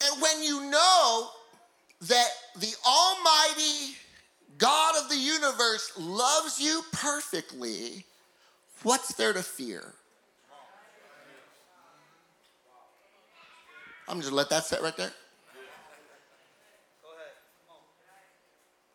And 0.04 0.22
when 0.22 0.44
you 0.44 0.70
know 0.70 1.30
that 2.02 2.30
the 2.60 2.74
Almighty 2.86 3.96
God 4.58 4.96
of 5.02 5.10
the 5.10 5.18
universe 5.18 5.92
loves 5.98 6.60
you 6.60 6.82
perfectly, 6.92 8.06
what's 8.84 9.14
there 9.16 9.34
to 9.34 9.44
fear? 9.44 9.94
I'm 14.08 14.20
just 14.20 14.34
let 14.34 14.50
that 14.50 14.66
sit 14.66 14.82
right 14.82 14.96
there. 14.98 15.12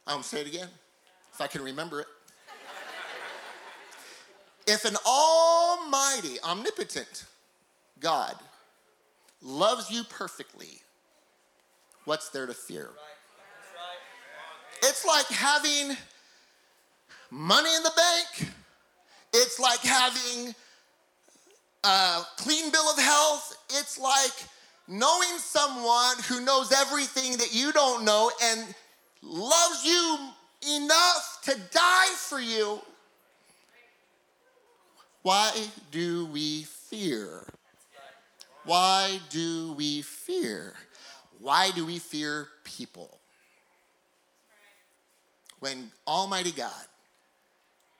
I'm 0.07 0.15
gonna 0.15 0.25
say 0.25 0.43
it 0.43 0.47
again, 0.47 0.69
if 1.33 1.41
I 1.41 1.47
can 1.49 1.63
remember 1.63 2.01
it. 2.01 2.07
If 4.67 4.85
an 4.85 4.97
almighty, 5.07 6.41
omnipotent 6.43 7.25
God 8.01 8.35
loves 9.43 9.91
you 9.91 10.05
perfectly, 10.05 10.81
what's 12.05 12.29
there 12.31 12.47
to 12.47 12.55
fear? 12.55 12.91
It's 14.83 15.05
like 15.05 15.27
having 15.27 15.97
money 17.31 17.75
in 17.75 17.83
the 17.83 17.93
bank. 17.97 18.53
It's 19.37 19.59
like 19.59 19.81
having 19.81 20.55
a 21.85 22.23
clean 22.37 22.71
bill 22.71 22.89
of 22.91 22.99
health. 22.99 23.57
It's 23.71 23.99
like 23.99 24.33
knowing 24.89 25.39
someone 25.39 26.17
who 26.29 26.45
knows 26.45 26.73
everything 26.73 27.37
that 27.39 27.55
you 27.55 27.73
don't 27.73 28.05
know 28.05 28.31
and 28.43 28.75
loves 29.23 29.85
you 29.85 30.19
enough 30.77 31.39
to 31.45 31.57
die 31.73 32.13
for 32.17 32.41
you 32.41 32.81
why 35.27 35.51
do 35.91 36.27
we 36.27 36.63
fear? 36.63 37.43
Why 38.65 39.19
do 39.29 39.73
we 39.73 40.03
fear? 40.03 40.75
Why 41.41 41.73
do 41.73 41.85
we 41.85 41.99
fear 41.99 42.47
people? 42.63 43.19
When 45.59 45.91
Almighty 46.07 46.53
God 46.53 46.71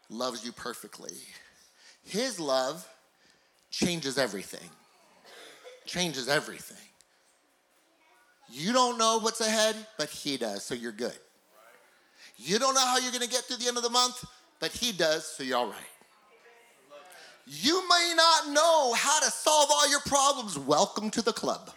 loves 0.09 0.45
you 0.45 0.53
perfectly, 0.53 1.13
His 2.03 2.39
love 2.39 2.87
changes 3.71 4.19
everything. 4.19 4.69
Changes 5.85 6.29
everything. 6.29 6.77
You 8.51 8.73
don't 8.73 8.99
know 8.99 9.19
what's 9.19 9.41
ahead, 9.41 9.77
but 9.99 10.09
He 10.09 10.37
does, 10.37 10.65
so 10.65 10.75
you're 10.75 10.93
good. 10.93 11.19
You 12.37 12.59
don't 12.59 12.75
know 12.75 12.81
how 12.81 12.99
you're 12.99 13.13
gonna 13.13 13.27
get 13.27 13.45
through 13.45 13.57
the 13.59 13.69
end 13.69 13.77
of 13.77 13.83
the 13.83 13.91
month, 13.91 14.25
but 14.61 14.71
He 14.73 14.93
does, 14.93 15.25
so 15.25 15.43
you're 15.43 15.59
all 15.59 15.67
right. 15.67 15.77
You 17.47 17.89
may 17.89 18.13
not 18.17 18.51
know 18.51 18.93
how 18.95 19.21
to 19.21 19.31
solve 19.31 19.71
all 19.71 19.89
your 19.89 20.01
problems. 20.01 20.59
Welcome 20.59 21.11
to 21.11 21.23
the 21.23 21.33
club. 21.33 21.71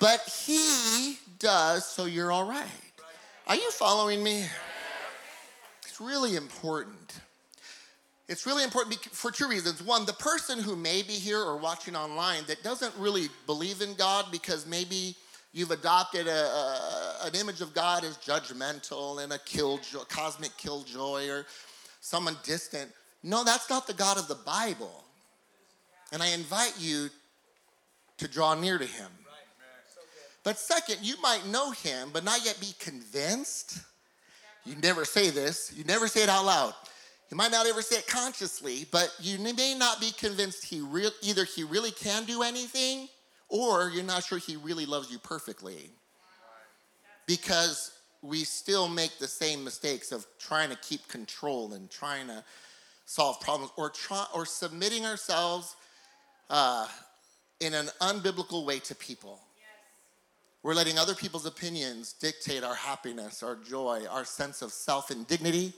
But 0.00 0.20
he 0.46 1.18
does, 1.38 1.86
so 1.86 2.04
you're 2.04 2.30
all 2.30 2.48
right. 2.48 2.66
Are 3.46 3.56
you 3.56 3.70
following 3.72 4.22
me? 4.22 4.44
It's 5.82 6.00
really 6.00 6.36
important. 6.36 7.20
It's 8.28 8.46
really 8.46 8.62
important 8.62 8.96
for 8.96 9.30
two 9.30 9.48
reasons. 9.48 9.82
One, 9.82 10.04
the 10.04 10.12
person 10.12 10.58
who 10.58 10.76
may 10.76 11.02
be 11.02 11.14
here 11.14 11.40
or 11.40 11.56
watching 11.56 11.96
online 11.96 12.42
that 12.46 12.62
doesn't 12.62 12.94
really 12.98 13.28
believe 13.46 13.80
in 13.80 13.94
God 13.94 14.26
because 14.30 14.66
maybe 14.66 15.16
You've 15.52 15.70
adopted 15.70 16.26
a, 16.26 16.30
a, 16.30 17.16
an 17.24 17.34
image 17.34 17.60
of 17.60 17.72
God 17.72 18.04
as 18.04 18.16
judgmental 18.18 19.22
and 19.22 19.32
a 19.32 19.38
killjoy, 19.38 20.00
cosmic 20.08 20.56
killjoy 20.56 21.28
or 21.28 21.46
someone 22.00 22.36
distant. 22.44 22.90
No, 23.22 23.44
that's 23.44 23.70
not 23.70 23.86
the 23.86 23.94
God 23.94 24.18
of 24.18 24.28
the 24.28 24.34
Bible. 24.34 25.04
And 26.12 26.22
I 26.22 26.28
invite 26.28 26.74
you 26.78 27.08
to 28.18 28.28
draw 28.28 28.54
near 28.54 28.78
to 28.78 28.86
him. 28.86 29.08
But 30.48 30.58
second, 30.58 31.00
you 31.02 31.20
might 31.20 31.46
know 31.46 31.72
him, 31.72 32.08
but 32.10 32.24
not 32.24 32.42
yet 32.42 32.58
be 32.58 32.72
convinced. 32.78 33.80
You 34.64 34.76
never 34.76 35.04
say 35.04 35.28
this, 35.28 35.74
you 35.76 35.84
never 35.84 36.08
say 36.08 36.22
it 36.22 36.30
out 36.30 36.46
loud. 36.46 36.72
You 37.30 37.36
might 37.36 37.50
not 37.50 37.66
ever 37.66 37.82
say 37.82 37.96
it 37.96 38.06
consciously, 38.06 38.86
but 38.90 39.14
you 39.20 39.38
may 39.38 39.74
not 39.78 40.00
be 40.00 40.10
convinced 40.10 40.64
he 40.64 40.80
re- 40.80 41.10
either 41.20 41.44
he 41.44 41.64
really 41.64 41.90
can 41.90 42.24
do 42.24 42.42
anything 42.42 43.08
or 43.50 43.90
you're 43.90 44.02
not 44.02 44.24
sure 44.24 44.38
he 44.38 44.56
really 44.56 44.86
loves 44.86 45.10
you 45.10 45.18
perfectly. 45.18 45.90
Because 47.26 47.92
we 48.22 48.42
still 48.42 48.88
make 48.88 49.18
the 49.18 49.28
same 49.28 49.62
mistakes 49.62 50.12
of 50.12 50.26
trying 50.38 50.70
to 50.70 50.76
keep 50.76 51.06
control 51.08 51.74
and 51.74 51.90
trying 51.90 52.26
to 52.28 52.42
solve 53.04 53.38
problems 53.42 53.70
or 53.76 53.90
try, 53.90 54.24
or 54.34 54.46
submitting 54.46 55.04
ourselves 55.04 55.76
uh, 56.48 56.86
in 57.60 57.74
an 57.74 57.90
unbiblical 58.00 58.64
way 58.64 58.78
to 58.78 58.94
people. 58.94 59.42
We're 60.62 60.74
letting 60.74 60.98
other 60.98 61.14
people's 61.14 61.46
opinions 61.46 62.12
dictate 62.12 62.64
our 62.64 62.74
happiness, 62.74 63.42
our 63.42 63.56
joy, 63.56 64.02
our 64.10 64.24
sense 64.24 64.60
of 64.60 64.72
self 64.72 65.10
and 65.10 65.26
dignity. 65.26 65.72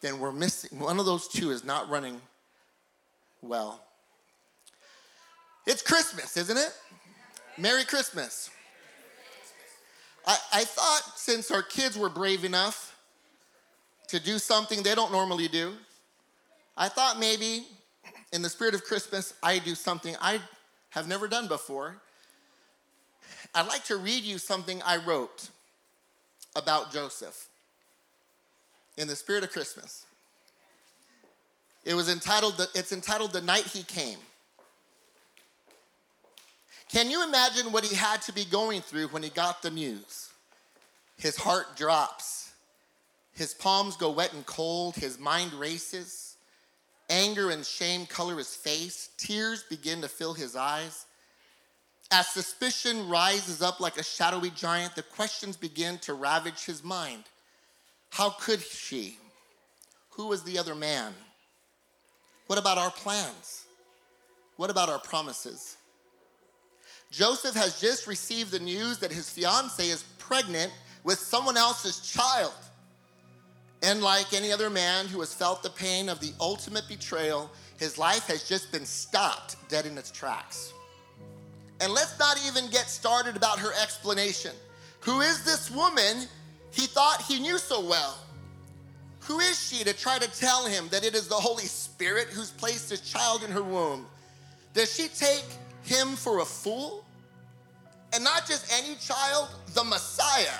Then 0.00 0.18
we're 0.18 0.32
missing 0.32 0.78
one 0.78 0.98
of 0.98 1.06
those 1.06 1.28
two 1.28 1.50
is 1.50 1.64
not 1.64 1.88
running 1.88 2.20
well. 3.42 3.80
It's 5.66 5.82
Christmas, 5.82 6.36
isn't 6.36 6.56
it? 6.56 6.72
Merry 7.58 7.84
Christmas. 7.84 8.50
I, 10.26 10.36
I 10.52 10.64
thought 10.64 11.02
since 11.16 11.50
our 11.50 11.62
kids 11.62 11.98
were 11.98 12.08
brave 12.08 12.44
enough 12.44 12.96
to 14.08 14.18
do 14.18 14.38
something 14.38 14.82
they 14.82 14.94
don't 14.94 15.12
normally 15.12 15.48
do, 15.48 15.74
I 16.76 16.88
thought 16.88 17.18
maybe 17.18 17.66
in 18.32 18.42
the 18.42 18.48
spirit 18.48 18.74
of 18.74 18.84
Christmas, 18.84 19.34
I 19.42 19.58
do 19.58 19.74
something 19.74 20.14
I 20.20 20.40
have 20.90 21.08
never 21.08 21.28
done 21.28 21.48
before. 21.48 22.00
I'd 23.54 23.66
like 23.66 23.84
to 23.84 23.96
read 23.96 24.24
you 24.24 24.38
something 24.38 24.82
I 24.82 24.96
wrote 24.98 25.50
about 26.56 26.92
Joseph 26.92 27.48
in 28.96 29.08
the 29.08 29.16
spirit 29.16 29.44
of 29.44 29.50
Christmas. 29.50 30.06
It 31.84 31.94
was 31.94 32.08
entitled, 32.08 32.66
it's 32.74 32.92
entitled 32.92 33.32
The 33.32 33.40
Night 33.40 33.64
He 33.64 33.82
Came. 33.82 34.18
Can 36.90 37.10
you 37.10 37.22
imagine 37.22 37.70
what 37.70 37.84
he 37.84 37.94
had 37.94 38.22
to 38.22 38.32
be 38.32 38.44
going 38.44 38.80
through 38.80 39.08
when 39.08 39.22
he 39.22 39.28
got 39.28 39.62
the 39.62 39.70
news? 39.70 40.30
His 41.18 41.36
heart 41.36 41.76
drops. 41.76 42.52
His 43.32 43.52
palms 43.52 43.96
go 43.96 44.10
wet 44.10 44.32
and 44.32 44.44
cold. 44.46 44.96
His 44.96 45.18
mind 45.18 45.52
races. 45.52 46.36
Anger 47.10 47.50
and 47.50 47.64
shame 47.64 48.06
color 48.06 48.36
his 48.36 48.54
face. 48.54 49.10
Tears 49.16 49.64
begin 49.68 50.00
to 50.00 50.08
fill 50.08 50.34
his 50.34 50.56
eyes. 50.56 51.06
As 52.10 52.26
suspicion 52.28 53.08
rises 53.08 53.60
up 53.60 53.80
like 53.80 53.98
a 53.98 54.02
shadowy 54.02 54.50
giant, 54.50 54.94
the 54.94 55.02
questions 55.02 55.56
begin 55.56 55.98
to 55.98 56.14
ravage 56.14 56.64
his 56.64 56.82
mind. 56.82 57.24
How 58.10 58.30
could 58.30 58.60
she? 58.60 59.18
Who 60.10 60.28
was 60.28 60.42
the 60.42 60.58
other 60.58 60.74
man? 60.74 61.12
What 62.46 62.58
about 62.58 62.78
our 62.78 62.90
plans? 62.90 63.66
What 64.56 64.70
about 64.70 64.88
our 64.88 64.98
promises? 64.98 65.76
Joseph 67.10 67.54
has 67.54 67.80
just 67.80 68.06
received 68.06 68.50
the 68.50 68.58
news 68.58 68.98
that 68.98 69.12
his 69.12 69.30
fiancee 69.30 69.90
is 69.90 70.02
pregnant 70.18 70.72
with 71.04 71.18
someone 71.18 71.56
else's 71.56 72.00
child. 72.00 72.54
And 73.82 74.02
like 74.02 74.32
any 74.32 74.50
other 74.50 74.70
man 74.70 75.06
who 75.06 75.20
has 75.20 75.32
felt 75.32 75.62
the 75.62 75.70
pain 75.70 76.08
of 76.08 76.20
the 76.20 76.32
ultimate 76.40 76.88
betrayal, 76.88 77.50
his 77.78 77.98
life 77.98 78.26
has 78.26 78.48
just 78.48 78.72
been 78.72 78.84
stopped 78.86 79.56
dead 79.68 79.86
in 79.86 79.96
its 79.96 80.10
tracks. 80.10 80.72
And 81.80 81.92
let's 81.92 82.18
not 82.18 82.38
even 82.46 82.68
get 82.70 82.88
started 82.88 83.36
about 83.36 83.58
her 83.58 83.72
explanation. 83.80 84.52
Who 85.00 85.20
is 85.20 85.44
this 85.44 85.70
woman 85.70 86.26
he 86.70 86.86
thought 86.86 87.22
he 87.22 87.38
knew 87.38 87.58
so 87.58 87.80
well? 87.80 88.18
Who 89.20 89.40
is 89.40 89.60
she 89.60 89.84
to 89.84 89.92
try 89.92 90.18
to 90.18 90.38
tell 90.38 90.66
him 90.66 90.88
that 90.88 91.04
it 91.04 91.14
is 91.14 91.28
the 91.28 91.34
Holy 91.34 91.64
Spirit 91.64 92.28
who's 92.28 92.50
placed 92.50 92.90
his 92.90 93.00
child 93.00 93.44
in 93.44 93.50
her 93.50 93.62
womb? 93.62 94.06
Does 94.74 94.94
she 94.94 95.08
take 95.08 95.44
him 95.82 96.16
for 96.16 96.40
a 96.40 96.44
fool? 96.44 97.04
And 98.12 98.24
not 98.24 98.46
just 98.46 98.72
any 98.72 98.94
child, 98.96 99.48
the 99.74 99.84
Messiah. 99.84 100.58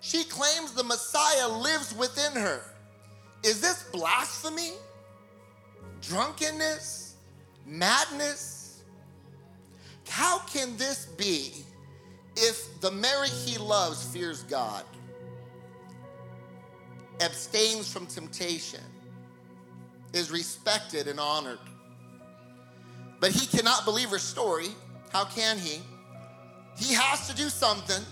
She 0.00 0.24
claims 0.24 0.72
the 0.72 0.84
Messiah 0.84 1.48
lives 1.48 1.94
within 1.94 2.32
her. 2.32 2.62
Is 3.44 3.60
this 3.60 3.84
blasphemy? 3.92 4.72
Drunkenness? 6.00 7.16
Madness? 7.66 8.51
How 10.12 10.40
can 10.40 10.76
this 10.76 11.06
be 11.06 11.64
if 12.36 12.82
the 12.82 12.90
Mary 12.90 13.28
he 13.28 13.56
loves 13.56 14.04
fears 14.04 14.42
God, 14.42 14.84
abstains 17.22 17.90
from 17.90 18.06
temptation, 18.06 18.84
is 20.12 20.30
respected 20.30 21.08
and 21.08 21.18
honored? 21.18 21.60
But 23.20 23.30
he 23.30 23.46
cannot 23.46 23.86
believe 23.86 24.10
her 24.10 24.18
story. 24.18 24.68
How 25.14 25.24
can 25.24 25.56
he? 25.56 25.80
He 26.76 26.92
has 26.92 27.26
to 27.30 27.34
do 27.34 27.48
something. 27.48 28.04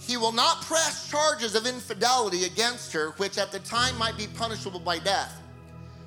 He 0.00 0.16
will 0.16 0.32
not 0.32 0.62
press 0.62 1.08
charges 1.08 1.54
of 1.54 1.66
infidelity 1.66 2.46
against 2.46 2.92
her, 2.92 3.10
which 3.18 3.38
at 3.38 3.52
the 3.52 3.60
time 3.60 3.96
might 3.96 4.16
be 4.16 4.26
punishable 4.26 4.80
by 4.80 4.98
death. 4.98 5.40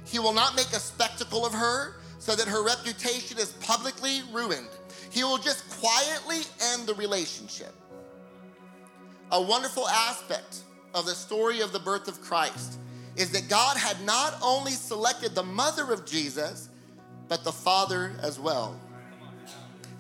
He 0.06 0.20
will 0.20 0.34
not 0.34 0.58
make 0.58 0.74
a 0.74 0.80
spectacle 0.80 1.46
of 1.46 1.54
her 1.54 2.02
so 2.20 2.36
that 2.36 2.50
her 2.50 2.64
reputation 2.66 3.38
is 3.38 3.54
publicly 3.62 4.24
ruined. 4.34 4.68
He 5.12 5.24
will 5.24 5.38
just 5.38 5.70
quietly 5.70 6.42
end 6.74 6.88
the 6.88 6.94
relationship. 6.96 7.74
A 9.32 9.42
wonderful 9.42 9.88
aspect 9.88 10.62
of 10.94 11.06
the 11.06 11.14
story 11.14 11.62
of 11.62 11.72
the 11.74 11.80
birth 11.80 12.08
of 12.08 12.22
Christ 12.22 12.80
is 13.16 13.32
that 13.32 13.50
God 13.50 13.78
had 13.78 14.02
not 14.06 14.38
only 14.42 14.72
selected 14.72 15.36
the 15.36 15.44
mother 15.44 15.92
of 15.92 16.06
Jesus, 16.06 16.70
but 17.28 17.44
the 17.44 17.52
father 17.52 18.14
as 18.22 18.40
well. 18.40 18.80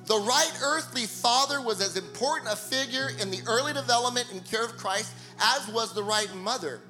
The 0.06 0.18
right 0.18 0.52
earthly 0.64 1.06
father 1.06 1.62
was 1.62 1.82
as 1.82 1.96
important 1.96 2.52
a 2.52 2.56
figure 2.56 3.12
in 3.22 3.32
the 3.32 3.42
early 3.48 3.74
development 3.74 4.28
and 4.32 4.44
care 4.44 4.66
of 4.66 4.76
Christ 4.76 5.14
as 5.40 5.68
was 5.70 5.94
the 5.94 6.04
right 6.04 6.34
mother. 6.36 6.82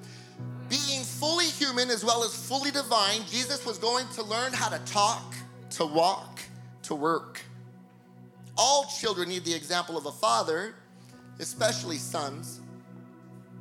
Being 0.68 1.02
fully 1.02 1.46
human 1.46 1.90
as 1.90 2.04
well 2.04 2.24
as 2.24 2.34
fully 2.34 2.70
divine, 2.70 3.20
Jesus 3.26 3.66
was 3.66 3.78
going 3.78 4.06
to 4.14 4.22
learn 4.22 4.52
how 4.52 4.68
to 4.68 4.78
talk, 4.90 5.34
to 5.70 5.84
walk, 5.84 6.40
to 6.84 6.94
work. 6.94 7.42
All 8.56 8.84
children 9.00 9.28
need 9.28 9.44
the 9.44 9.54
example 9.54 9.96
of 9.96 10.06
a 10.06 10.12
father, 10.12 10.74
especially 11.38 11.96
sons. 11.96 12.60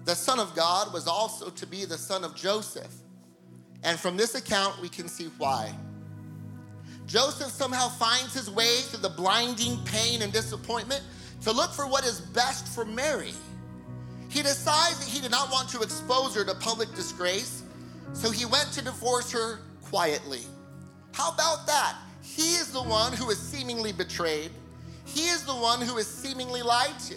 The 0.06 0.16
Son 0.16 0.40
of 0.40 0.56
God 0.56 0.94
was 0.94 1.08
also 1.08 1.50
to 1.50 1.66
be 1.66 1.86
the 1.86 1.98
son 1.98 2.24
of 2.24 2.36
Joseph. 2.36 2.92
And 3.84 4.00
from 4.00 4.18
this 4.18 4.36
account, 4.36 4.82
we 4.82 4.90
can 4.90 5.08
see 5.08 5.30
why. 5.38 5.74
Joseph 7.08 7.52
somehow 7.52 7.90
finds 7.90 8.34
his 8.34 8.50
way 8.50 8.78
through 8.82 9.02
the 9.02 9.10
blinding 9.10 9.78
pain 9.86 10.22
and 10.22 10.32
disappointment 10.32 11.04
to 11.42 11.52
look 11.52 11.72
for 11.72 11.88
what 11.88 12.06
is 12.06 12.22
best 12.22 12.68
for 12.68 12.86
Mary. 12.86 13.34
He 14.30 14.42
decides 14.42 15.00
that 15.00 15.08
he 15.08 15.20
did 15.20 15.32
not 15.32 15.52
want 15.52 15.68
to 15.70 15.82
expose 15.82 16.36
her 16.36 16.46
to 16.46 16.56
public 16.56 16.94
disgrace, 16.96 17.64
so 18.14 18.32
he 18.32 18.46
went 18.46 18.72
to 18.74 18.84
divorce 18.84 19.32
her 19.32 19.60
quietly. 19.82 20.42
How 21.14 21.32
about 21.32 21.68
that? 21.68 21.98
He 22.22 22.54
is 22.54 22.72
the 22.72 22.82
one 22.82 23.14
who 23.14 23.30
is 23.30 23.40
seemingly 23.40 23.92
betrayed. 23.92 24.52
He 25.14 25.28
is 25.28 25.44
the 25.44 25.54
one 25.54 25.82
who 25.82 25.98
is 25.98 26.08
seemingly 26.08 26.62
lied 26.62 26.98
to. 27.08 27.16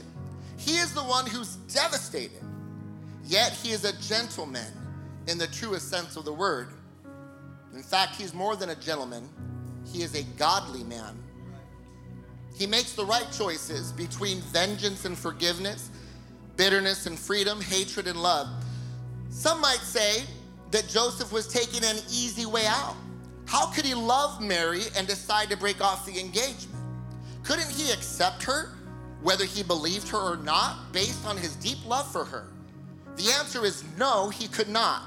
He 0.57 0.79
is 0.79 0.93
the 0.93 1.03
one 1.03 1.27
who's 1.27 1.57
devastated. 1.73 2.43
Yet 3.25 3.53
he 3.53 3.71
is 3.71 3.85
a 3.85 3.99
gentleman 4.01 4.73
in 5.27 5.39
the 5.39 5.47
truest 5.47 5.89
sense 5.91 6.17
of 6.17 6.25
the 6.25 6.33
word. 6.33 6.69
In 7.75 7.83
fact, 7.83 8.17
he's 8.17 8.35
more 8.35 8.57
than 8.57 8.71
a 8.71 8.75
gentleman, 8.75 9.29
he 9.87 10.03
is 10.03 10.15
a 10.15 10.23
godly 10.39 10.85
man. 10.85 11.19
He 12.57 12.67
makes 12.67 12.93
the 12.93 13.05
right 13.05 13.27
choices 13.37 13.93
between 13.93 14.41
vengeance 14.41 15.05
and 15.05 15.19
forgiveness, 15.19 15.91
bitterness 16.57 17.07
and 17.07 17.19
freedom, 17.19 17.61
hatred 17.61 18.07
and 18.07 18.21
love. 18.21 18.49
Some 19.29 19.61
might 19.61 19.81
say 19.81 20.23
that 20.71 20.89
Joseph 20.89 21.33
was 21.33 21.49
taking 21.49 21.85
an 21.85 21.97
easy 22.11 22.47
way 22.47 22.67
out. 22.67 22.95
How 23.47 23.67
could 23.67 23.85
he 23.85 23.95
love 23.95 24.41
Mary 24.41 24.83
and 24.97 25.07
decide 25.07 25.51
to 25.51 25.57
break 25.57 25.83
off 25.83 26.07
the 26.07 26.19
engagement? 26.19 26.84
Couldn't 27.45 27.71
he 27.71 27.93
accept 27.93 28.43
her, 28.45 28.73
whether 29.23 29.45
he 29.45 29.63
believed 29.63 30.09
her 30.09 30.19
or 30.19 30.37
not, 30.39 30.93
based 30.93 31.27
on 31.27 31.37
his 31.37 31.55
deep 31.57 31.79
love 31.87 32.11
for 32.11 32.25
her? 32.25 32.49
The 33.17 33.31
answer 33.39 33.65
is 33.65 33.85
no, 33.97 34.31
he 34.31 34.49
could 34.49 34.69
not. 34.69 35.03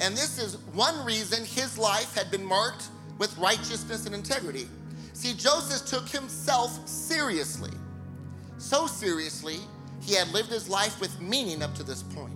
And 0.00 0.14
this 0.14 0.38
is 0.38 0.56
one 0.72 1.04
reason 1.04 1.44
his 1.44 1.78
life 1.78 2.14
had 2.14 2.30
been 2.30 2.44
marked 2.44 2.88
with 3.18 3.36
righteousness 3.38 4.06
and 4.06 4.14
integrity. 4.14 4.68
See, 5.12 5.34
Joseph 5.34 5.86
took 5.86 6.08
himself 6.08 6.86
seriously. 6.88 7.72
So 8.58 8.86
seriously, 8.86 9.58
he 10.00 10.14
had 10.14 10.28
lived 10.32 10.50
his 10.50 10.68
life 10.68 11.00
with 11.00 11.20
meaning 11.20 11.62
up 11.62 11.74
to 11.76 11.82
this 11.82 12.02
point. 12.02 12.32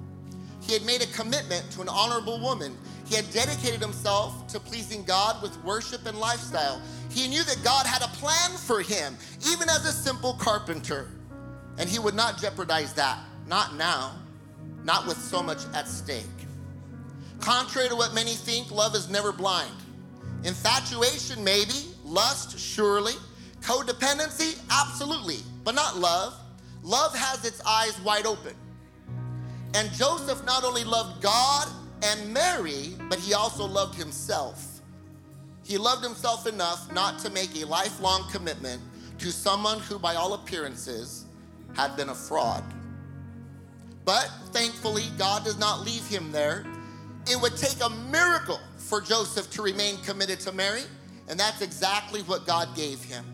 He 0.61 0.73
had 0.73 0.85
made 0.85 1.03
a 1.03 1.07
commitment 1.07 1.71
to 1.73 1.83
an 1.83 1.89
honorable 1.89 2.41
woman. 2.41 2.77
He 3.07 3.15
had 3.15 3.31
dedicated 3.33 3.81
himself 3.81 4.47
to 4.49 4.59
pleasing 4.59 5.05
God 5.05 5.43
with 5.43 5.63
worship 5.63 6.07
and 6.07 6.19
lifestyle. 6.19 6.81
He 7.11 7.29
knew 7.29 7.45
that 7.45 7.63
God 7.63 7.87
had 7.87 8.03
a 8.03 8.09
plan 8.09 8.51
for 8.57 8.81
him, 8.81 9.17
even 9.51 9.69
as 9.69 9.85
a 9.87 9.93
simple 9.93 10.35
carpenter. 10.35 11.11
And 11.79 11.89
he 11.89 11.99
would 11.99 12.15
not 12.15 12.41
jeopardize 12.41 12.95
that. 12.95 13.19
Not 13.47 13.77
now, 13.77 14.13
not 14.85 15.07
with 15.07 15.19
so 15.19 15.43
much 15.43 15.59
at 15.75 15.87
stake. 15.87 16.25
Contrary 17.41 17.89
to 17.89 17.97
what 17.97 18.15
many 18.15 18.31
think, 18.31 18.71
love 18.71 18.95
is 18.95 19.11
never 19.11 19.33
blind. 19.33 19.75
Infatuation, 20.45 21.45
maybe. 21.45 21.95
Lust, 22.05 22.59
surely. 22.59 23.15
Codependency, 23.61 24.59
absolutely. 24.71 25.39
But 25.63 25.75
not 25.75 25.99
love. 25.99 26.35
Love 26.83 27.15
has 27.15 27.45
its 27.45 27.61
eyes 27.67 27.99
wide 28.01 28.25
open. 28.25 28.55
And 29.75 29.93
Joseph 29.93 30.45
not 30.47 30.65
only 30.65 30.85
loved 30.85 31.23
God 31.23 31.69
and 32.05 32.33
Mary, 32.33 32.95
but 33.09 33.19
he 33.19 33.35
also 33.35 33.65
loved 33.65 33.95
himself. 33.95 34.81
He 35.65 35.79
loved 35.79 36.05
himself 36.05 36.47
enough 36.47 36.93
not 36.93 37.19
to 37.21 37.31
make 37.31 37.57
a 37.57 37.67
lifelong 37.67 38.29
commitment 38.31 38.83
to 39.19 39.33
someone 39.33 39.81
who, 39.81 39.99
by 39.99 40.15
all 40.15 40.35
appearances, 40.35 41.25
had 41.75 41.97
been 41.97 42.11
a 42.11 42.15
fraud. 42.15 42.63
But 44.05 44.31
thankfully, 44.53 45.05
God 45.17 45.45
does 45.45 45.59
not 45.59 45.81
leave 45.81 46.07
him 46.07 46.31
there. 46.31 46.67
It 47.27 47.41
would 47.41 47.57
take 47.57 47.83
a 47.83 47.89
miracle 48.11 48.61
for 48.77 49.01
Joseph 49.01 49.51
to 49.53 49.63
remain 49.63 49.97
committed 50.03 50.41
to 50.41 50.53
Mary, 50.53 50.83
and 51.29 51.41
that's 51.41 51.63
exactly 51.63 52.21
what 52.23 52.47
God 52.47 52.77
gave 52.77 53.03
him. 53.03 53.34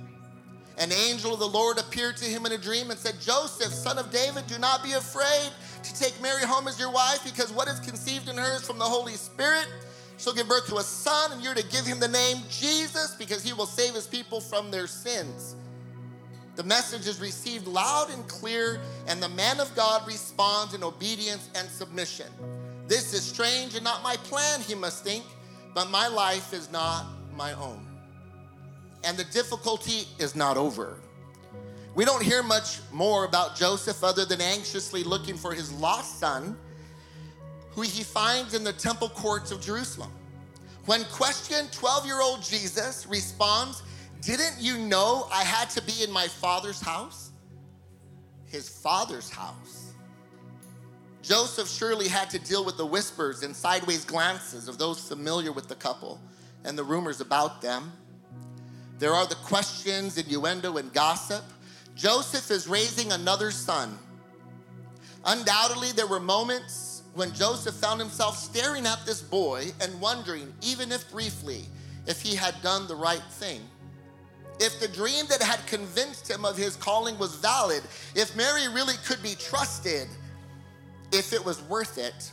An 0.78 0.92
angel 0.92 1.35
of 1.35 1.40
the 1.40 1.48
Lord 1.48 1.78
appeared 1.78 2.16
to 2.18 2.24
him 2.24 2.46
in 2.46 2.52
a 2.52 2.59
dream 2.59 2.90
and 2.90 2.98
said, 2.98 3.20
Joseph, 3.20 3.72
son 3.72 3.98
of 3.98 4.11
David, 4.11 4.46
do 4.46 4.59
not 4.59 4.83
be 4.83 4.92
afraid 4.92 5.50
to 5.83 5.94
take 5.94 6.20
Mary 6.22 6.42
home 6.42 6.68
as 6.68 6.78
your 6.78 6.90
wife, 6.90 7.22
because 7.24 7.52
what 7.52 7.68
is 7.68 7.80
conceived 7.80 8.28
in 8.28 8.37
her 8.37 8.56
is 8.56 8.66
from 8.66 8.78
the 8.78 8.85
Holy 8.85 9.14
Spirit. 9.14 9.66
She'll 10.16 10.35
give 10.35 10.48
birth 10.48 10.66
to 10.68 10.76
a 10.76 10.83
son, 10.83 11.33
and 11.33 11.42
you're 11.42 11.54
to 11.54 11.66
give 11.68 11.87
him 11.87 12.00
the 12.00 12.09
name 12.09 12.38
Jesus, 12.50 13.14
because 13.18 13.42
he 13.42 13.52
will 13.52 13.66
save 13.66 13.94
his 13.94 14.06
people 14.06 14.40
from 14.40 14.70
their 14.70 14.87
sins. 14.87 15.56
The 16.56 16.64
message 16.64 17.06
is 17.06 17.20
received 17.20 17.66
loud 17.66 18.11
and 18.11 18.26
clear, 18.28 18.80
and 19.06 19.22
the 19.22 19.30
man 19.30 19.61
of 19.61 19.74
God 19.74 20.06
responds 20.06 20.74
in 20.74 20.83
obedience 20.83 21.48
and 21.54 21.68
submission. 21.68 22.26
This 22.87 23.14
is 23.14 23.22
strange 23.22 23.74
and 23.74 23.85
not 23.85 24.02
my 24.02 24.16
plan, 24.16 24.61
he 24.61 24.74
must 24.74 25.04
think, 25.04 25.24
but 25.74 25.90
my 25.90 26.09
life 26.09 26.52
is 26.52 26.70
not 26.70 27.06
my 27.35 27.52
own. 27.54 27.89
And 29.04 29.16
the 29.16 29.24
difficulty 29.24 30.06
is 30.18 30.34
not 30.34 30.56
over. 30.56 30.98
We 31.94 32.04
don't 32.04 32.22
hear 32.22 32.42
much 32.42 32.78
more 32.92 33.24
about 33.24 33.56
Joseph 33.56 34.04
other 34.04 34.24
than 34.24 34.40
anxiously 34.40 35.02
looking 35.02 35.36
for 35.36 35.52
his 35.52 35.72
lost 35.72 36.20
son, 36.20 36.56
who 37.70 37.82
he 37.82 38.02
finds 38.02 38.54
in 38.54 38.62
the 38.62 38.72
temple 38.72 39.08
courts 39.08 39.50
of 39.50 39.60
Jerusalem. 39.60 40.12
When 40.86 41.04
questioned, 41.04 41.72
12 41.72 42.06
year 42.06 42.20
old 42.20 42.42
Jesus 42.42 43.06
responds, 43.06 43.82
Didn't 44.22 44.56
you 44.58 44.78
know 44.78 45.28
I 45.32 45.42
had 45.44 45.70
to 45.70 45.82
be 45.82 46.02
in 46.02 46.10
my 46.10 46.26
father's 46.26 46.80
house? 46.80 47.30
His 48.46 48.68
father's 48.68 49.30
house. 49.30 49.92
Joseph 51.22 51.68
surely 51.68 52.08
had 52.08 52.30
to 52.30 52.38
deal 52.38 52.64
with 52.64 52.76
the 52.76 52.86
whispers 52.86 53.42
and 53.42 53.54
sideways 53.54 54.04
glances 54.04 54.68
of 54.68 54.78
those 54.78 55.06
familiar 55.06 55.52
with 55.52 55.68
the 55.68 55.74
couple 55.74 56.20
and 56.64 56.76
the 56.76 56.84
rumors 56.84 57.20
about 57.20 57.60
them. 57.60 57.92
There 59.00 59.14
are 59.14 59.26
the 59.26 59.34
questions, 59.36 60.18
innuendo, 60.18 60.76
and 60.76 60.92
gossip. 60.92 61.42
Joseph 61.96 62.50
is 62.50 62.68
raising 62.68 63.10
another 63.10 63.50
son. 63.50 63.98
Undoubtedly, 65.24 65.92
there 65.92 66.06
were 66.06 66.20
moments 66.20 67.02
when 67.14 67.32
Joseph 67.32 67.74
found 67.74 67.98
himself 67.98 68.36
staring 68.36 68.86
at 68.86 69.06
this 69.06 69.22
boy 69.22 69.72
and 69.80 69.98
wondering, 70.02 70.52
even 70.60 70.92
if 70.92 71.10
briefly, 71.10 71.64
if 72.06 72.20
he 72.20 72.36
had 72.36 72.54
done 72.62 72.86
the 72.86 72.94
right 72.94 73.22
thing. 73.30 73.62
If 74.60 74.78
the 74.80 74.88
dream 74.88 75.24
that 75.30 75.42
had 75.42 75.66
convinced 75.66 76.30
him 76.30 76.44
of 76.44 76.58
his 76.58 76.76
calling 76.76 77.18
was 77.18 77.36
valid, 77.36 77.82
if 78.14 78.36
Mary 78.36 78.68
really 78.68 78.96
could 79.06 79.22
be 79.22 79.34
trusted, 79.34 80.08
if 81.10 81.32
it 81.32 81.42
was 81.42 81.62
worth 81.62 81.96
it. 81.96 82.30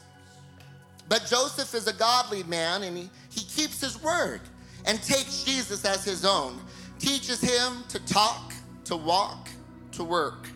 But 1.07 1.25
Joseph 1.29 1.73
is 1.73 1.87
a 1.87 1.93
godly 1.93 2.43
man 2.43 2.83
and 2.83 2.97
he, 2.97 3.09
he 3.29 3.45
keeps 3.45 3.79
his 3.79 4.03
word 4.03 4.41
and 4.87 5.03
takes 5.03 5.43
Jesus 5.43 5.85
as 5.85 6.03
his 6.03 6.25
own, 6.25 6.59
teaches 6.97 7.41
him 7.41 7.83
to 7.89 7.99
talk, 8.07 8.53
to 8.85 8.95
walk, 8.95 9.49
to 9.91 10.03
work. 10.03 10.49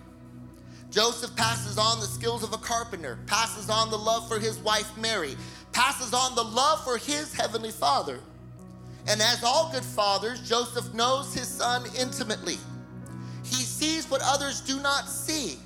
Joseph 0.89 1.35
passes 1.35 1.77
on 1.77 1.99
the 1.99 2.05
skills 2.05 2.41
of 2.41 2.53
a 2.53 2.57
carpenter, 2.57 3.19
passes 3.27 3.69
on 3.69 3.91
the 3.91 3.97
love 3.97 4.27
for 4.27 4.39
his 4.39 4.57
wife 4.59 4.97
Mary, 4.97 5.35
passes 5.73 6.13
on 6.13 6.33
the 6.35 6.43
love 6.43 6.83
for 6.83 6.97
his 6.97 7.33
heavenly 7.33 7.71
father. 7.71 8.19
And 9.07 9.21
as 9.21 9.43
all 9.43 9.69
good 9.71 9.83
fathers, 9.83 10.47
Joseph 10.47 10.93
knows 10.93 11.33
his 11.33 11.47
son 11.47 11.85
intimately. 11.97 12.57
He 13.43 13.63
sees 13.63 14.09
what 14.09 14.21
others 14.23 14.61
do 14.61 14.79
not 14.81 15.09
see. 15.09 15.59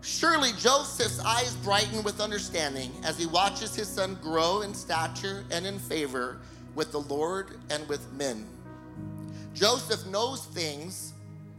Surely 0.00 0.50
Joseph's 0.58 1.20
eyes 1.20 1.54
brighten 1.56 2.02
with 2.02 2.20
understanding 2.20 2.92
as 3.04 3.18
he 3.18 3.26
watches 3.26 3.74
his 3.74 3.88
son 3.88 4.16
grow 4.22 4.62
in 4.62 4.72
stature 4.72 5.44
and 5.50 5.66
in 5.66 5.78
favor 5.78 6.38
with 6.78 6.92
the 6.92 7.00
Lord 7.00 7.58
and 7.70 7.86
with 7.88 8.10
men. 8.12 8.46
Joseph 9.52 10.06
knows 10.06 10.46
things 10.46 11.12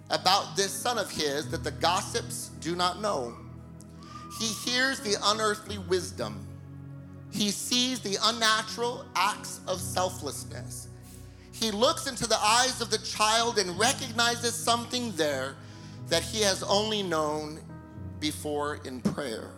about 0.10 0.56
this 0.56 0.72
son 0.72 0.98
of 0.98 1.12
his 1.12 1.52
that 1.52 1.62
the 1.62 1.72
gossips 1.72 2.52
do 2.62 2.74
not 2.74 3.02
know. 3.02 3.36
He 4.40 4.46
hears 4.46 5.02
the 5.02 5.18
unearthly 5.22 5.78
wisdom. 5.78 6.48
He 7.32 7.52
sees 7.52 8.00
the 8.00 8.18
unnatural 8.24 9.06
acts 9.14 9.60
of 9.68 9.82
selflessness. 9.82 10.88
He 11.52 11.70
looks 11.70 12.08
into 12.08 12.26
the 12.26 12.40
eyes 12.42 12.80
of 12.80 12.90
the 12.90 13.00
child 13.00 13.60
and 13.60 13.78
recognizes 13.78 14.56
something 14.56 15.12
there 15.18 15.56
that 16.08 16.24
he 16.24 16.42
has 16.44 16.64
only 16.64 17.04
known 17.04 17.60
before 18.22 18.80
in 18.86 19.02
prayer. 19.02 19.52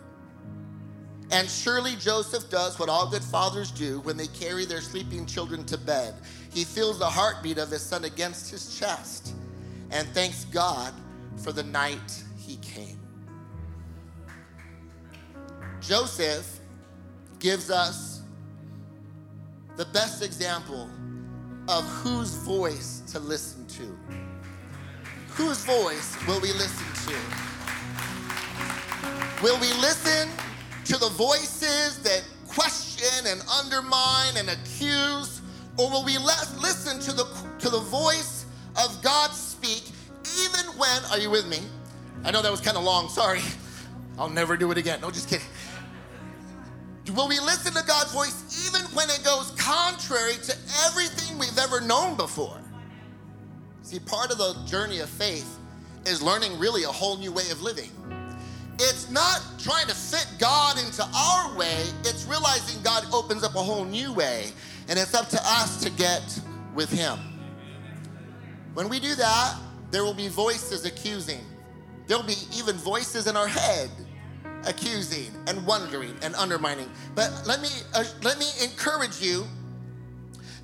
And 1.32 1.48
surely 1.48 1.96
Joseph 1.96 2.50
does 2.50 2.78
what 2.78 2.90
all 2.90 3.10
good 3.10 3.24
fathers 3.24 3.70
do 3.70 4.00
when 4.00 4.18
they 4.18 4.26
carry 4.26 4.66
their 4.66 4.82
sleeping 4.82 5.24
children 5.24 5.64
to 5.64 5.78
bed. 5.78 6.14
He 6.52 6.62
feels 6.62 6.98
the 6.98 7.06
heartbeat 7.06 7.56
of 7.56 7.70
his 7.70 7.80
son 7.80 8.04
against 8.04 8.50
his 8.50 8.78
chest 8.78 9.32
and 9.90 10.06
thanks 10.08 10.44
God 10.46 10.92
for 11.38 11.52
the 11.52 11.62
night 11.62 12.22
he 12.36 12.56
came. 12.56 12.98
Joseph 15.80 16.60
gives 17.38 17.70
us 17.70 18.22
the 19.76 19.86
best 19.86 20.22
example 20.22 20.90
of 21.68 21.84
whose 21.84 22.34
voice 22.34 23.02
to 23.10 23.18
listen 23.18 23.66
to. 23.68 23.96
Whose 25.30 25.64
voice 25.64 26.14
will 26.26 26.40
we 26.40 26.52
listen 26.52 26.86
to? 27.08 27.16
Will 29.42 29.58
we 29.60 29.72
listen 29.80 30.28
to 30.84 30.96
the 30.98 31.08
voices 31.10 31.98
that 32.02 32.24
question 32.48 33.26
and 33.26 33.40
undermine 33.62 34.36
and 34.36 34.50
accuse? 34.50 35.40
Or 35.78 35.90
will 35.90 36.04
we 36.04 36.18
listen 36.18 37.00
to 37.00 37.12
the, 37.12 37.24
to 37.60 37.68
the 37.68 37.80
voice 37.80 38.46
of 38.84 39.02
God 39.02 39.30
speak 39.30 39.90
even 40.44 40.66
when, 40.78 41.04
are 41.10 41.18
you 41.18 41.30
with 41.30 41.46
me? 41.46 41.58
I 42.24 42.30
know 42.30 42.42
that 42.42 42.50
was 42.50 42.60
kind 42.60 42.76
of 42.76 42.84
long, 42.84 43.08
sorry. 43.08 43.40
I'll 44.18 44.30
never 44.30 44.56
do 44.56 44.70
it 44.70 44.78
again. 44.78 45.00
No, 45.00 45.10
just 45.10 45.28
kidding. 45.28 45.46
Will 47.14 47.28
we 47.28 47.40
listen 47.40 47.72
to 47.74 47.84
God's 47.84 48.12
voice 48.12 48.68
even 48.68 48.82
when 48.94 49.10
it 49.10 49.22
goes 49.24 49.50
contrary 49.52 50.34
to 50.34 50.56
everything 50.86 51.38
we've 51.38 51.58
ever 51.58 51.80
known 51.80 52.16
before? 52.16 52.58
See, 53.82 53.98
part 53.98 54.30
of 54.30 54.38
the 54.38 54.54
journey 54.66 55.00
of 55.00 55.08
faith 55.08 55.58
is 56.06 56.22
learning 56.22 56.58
really 56.58 56.84
a 56.84 56.88
whole 56.88 57.16
new 57.16 57.32
way 57.32 57.50
of 57.50 57.60
living. 57.62 57.90
It's 58.74 59.10
not 59.10 59.40
trying 59.58 59.86
to 59.86 59.94
fit 59.94 60.26
God 60.38 60.78
into 60.78 61.04
our 61.14 61.56
way, 61.56 61.84
it's 62.00 62.26
realizing 62.26 62.82
God 62.82 63.04
opens 63.12 63.44
up 63.44 63.54
a 63.54 63.62
whole 63.62 63.84
new 63.84 64.12
way, 64.12 64.52
and 64.88 64.98
it's 64.98 65.14
up 65.14 65.28
to 65.28 65.40
us 65.42 65.82
to 65.82 65.90
get 65.90 66.40
with 66.74 66.90
Him. 66.90 67.18
When 68.74 68.88
we 68.88 68.98
do 68.98 69.14
that, 69.14 69.56
there 69.90 70.04
will 70.04 70.14
be 70.14 70.28
voices 70.28 70.86
accusing. 70.86 71.40
There'll 72.06 72.22
be 72.22 72.36
even 72.56 72.76
voices 72.76 73.26
in 73.26 73.36
our 73.36 73.46
head 73.46 73.90
accusing 74.64 75.30
and 75.46 75.64
wondering 75.66 76.14
and 76.22 76.34
undermining. 76.36 76.90
But 77.14 77.30
let 77.46 77.60
me 77.60 77.68
uh, 77.94 78.04
let 78.22 78.38
me 78.38 78.46
encourage 78.62 79.20
you 79.20 79.46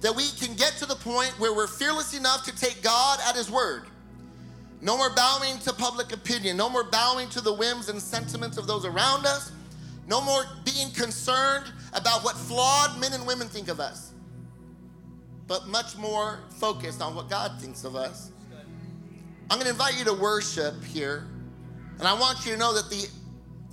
that 0.01 0.15
we 0.15 0.29
can 0.39 0.55
get 0.55 0.73
to 0.75 0.87
the 0.87 0.95
point 0.95 1.31
where 1.39 1.53
we're 1.53 1.67
fearless 1.67 2.17
enough 2.17 2.45
to 2.45 2.57
take 2.57 2.83
God 2.83 3.19
at 3.29 3.35
his 3.35 3.51
word. 3.51 3.85
No 4.81 4.97
more 4.97 5.11
bowing 5.15 5.59
to 5.61 5.73
public 5.73 6.13
opinion, 6.13 6.57
no 6.57 6.69
more 6.69 6.85
bowing 6.85 7.29
to 7.31 7.41
the 7.41 7.53
whims 7.53 7.89
and 7.89 8.01
sentiments 8.01 8.57
of 8.57 8.67
those 8.67 8.85
around 8.85 9.27
us. 9.27 9.53
No 10.07 10.21
more 10.21 10.45
being 10.65 10.91
concerned 10.93 11.67
about 11.93 12.25
what 12.25 12.37
flawed 12.37 12.99
men 13.01 13.13
and 13.13 13.27
women 13.27 13.49
think 13.49 13.69
of 13.69 13.81
us. 13.81 14.13
But 15.47 15.67
much 15.67 15.97
more 15.97 16.41
focused 16.59 17.03
on 17.03 17.15
what 17.15 17.29
God 17.29 17.61
thinks 17.61 17.85
of 17.85 17.97
us. 17.97 18.31
I'm 19.51 19.59
going 19.59 19.65
to 19.65 19.71
invite 19.71 19.99
you 19.99 20.05
to 20.05 20.15
worship 20.15 20.85
here. 20.85 21.27
And 21.99 22.07
I 22.07 22.13
want 22.15 22.47
you 22.47 22.53
to 22.53 22.59
know 22.59 22.75
that 22.75 22.91
the 22.91 23.09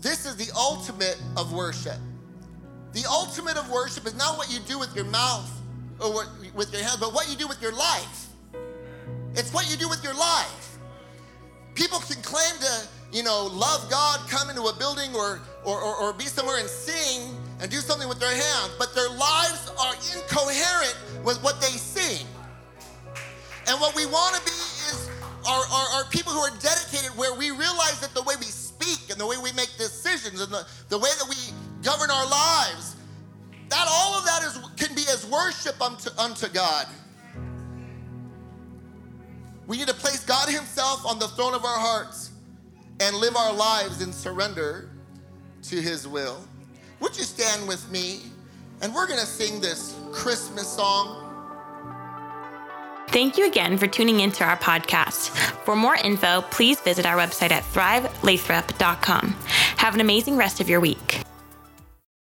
this 0.02 0.26
is 0.26 0.36
the 0.36 0.54
ultimate 0.56 1.20
of 1.36 1.52
worship. 1.52 1.98
The 2.94 3.06
ultimate 3.10 3.58
of 3.58 3.70
worship 3.72 4.06
is 4.06 4.16
not 4.16 4.38
what 4.38 4.52
you 4.54 4.60
do 4.60 4.78
with 4.78 4.96
your 4.96 5.06
mouth 5.06 5.52
or 6.00 6.14
what, 6.14 6.30
with 6.54 6.72
your 6.72 6.84
head, 6.84 6.98
but 7.00 7.14
what 7.14 7.30
you 7.30 7.36
do 7.36 7.48
with 7.48 7.62
your 7.62 7.72
life. 7.72 8.28
It's 9.34 9.52
what 9.52 9.70
you 9.70 9.78
do 9.78 9.90
with 9.90 10.04
your 10.04 10.14
life. 10.14 10.75
People 11.76 12.00
can 12.00 12.22
claim 12.24 12.56
to, 12.60 12.88
you 13.12 13.24
know, 13.24 13.48
love 13.52 13.90
God, 13.90 14.28
come 14.30 14.50
into 14.50 14.64
a 14.64 14.76
building 14.76 15.14
or, 15.14 15.42
or, 15.64 15.80
or, 15.80 15.96
or 15.96 16.14
be 16.14 16.24
somewhere 16.24 16.58
and 16.58 16.70
sing 16.70 17.36
and 17.60 17.70
do 17.70 17.78
something 17.78 18.10
with 18.10 18.20
their 18.20 18.34
hands, 18.34 18.72
but 18.80 18.96
their 18.96 19.10
lives 19.10 19.72
are 19.80 19.94
incoherent 20.16 20.96
with 21.24 21.42
what 21.44 21.62
they 21.62 21.76
sing. 21.78 22.26
And 23.68 23.80
what 23.82 23.96
we 23.96 24.06
want 24.06 24.36
to 24.36 24.42
be 24.44 24.52
is 24.52 25.10
are, 25.48 25.66
are, 25.66 25.88
are 25.96 26.06
people 26.10 26.32
who 26.32 26.40
are 26.40 26.56
dedicated 26.60 27.12
where 27.18 27.34
we 27.34 27.52
realize 27.52 28.00
that 28.00 28.14
the 28.14 28.24
way 28.24 28.36
we 28.40 28.46
speak 28.46 29.10
and 29.10 29.20
the 29.20 29.28
way 29.28 29.38
we 29.38 29.52
make 29.54 29.70
decisions 29.78 30.42
and 30.42 30.52
the, 30.52 30.66
the 30.90 30.98
way 30.98 31.10
that 31.20 31.28
we 31.28 31.36
govern 31.84 32.10
our 32.10 32.30
lives, 32.30 32.96
that 33.70 33.86
all 33.90 34.18
of 34.18 34.26
that 34.26 34.44
is 34.44 34.60
can 34.78 34.96
be 34.96 35.04
as 35.10 35.26
worship 35.28 35.82
unto, 35.82 36.10
unto 36.18 36.48
God. 36.50 36.88
We 39.68 39.78
need 39.78 39.88
to 39.88 39.94
place 39.94 40.24
God 40.24 40.50
Himself 40.50 41.06
on 41.06 41.20
the 41.20 41.28
throne 41.30 41.54
of 41.54 41.66
our 41.66 41.80
hearts 41.80 42.32
and 43.00 43.16
live 43.16 43.36
our 43.36 43.54
lives 43.54 44.02
in 44.02 44.14
surrender 44.14 44.90
to 45.64 45.82
His 45.82 46.08
will. 46.08 46.38
Would 47.00 47.18
you 47.18 47.24
stand 47.24 47.68
with 47.68 47.90
me? 47.92 48.22
And 48.82 48.94
we're 48.94 49.08
going 49.08 49.20
to 49.20 49.26
sing 49.26 49.62
this 49.62 49.96
Christmas 50.12 50.68
song. 50.68 51.22
Thank 53.10 53.38
you 53.38 53.48
again 53.48 53.78
for 53.78 53.88
tuning 53.88 54.20
into 54.20 54.44
our 54.44 54.58
podcast. 54.58 55.30
For 55.64 55.76
more 55.76 55.96
info, 55.96 56.42
please 56.42 56.80
visit 56.82 57.06
our 57.06 57.16
website 57.16 57.52
at 57.52 57.64
thrivelathrop.com. 57.64 59.36
Have 59.78 59.94
an 59.94 60.02
amazing 60.02 60.36
rest 60.36 60.60
of 60.60 60.70
your 60.70 60.80
week. 60.80 61.22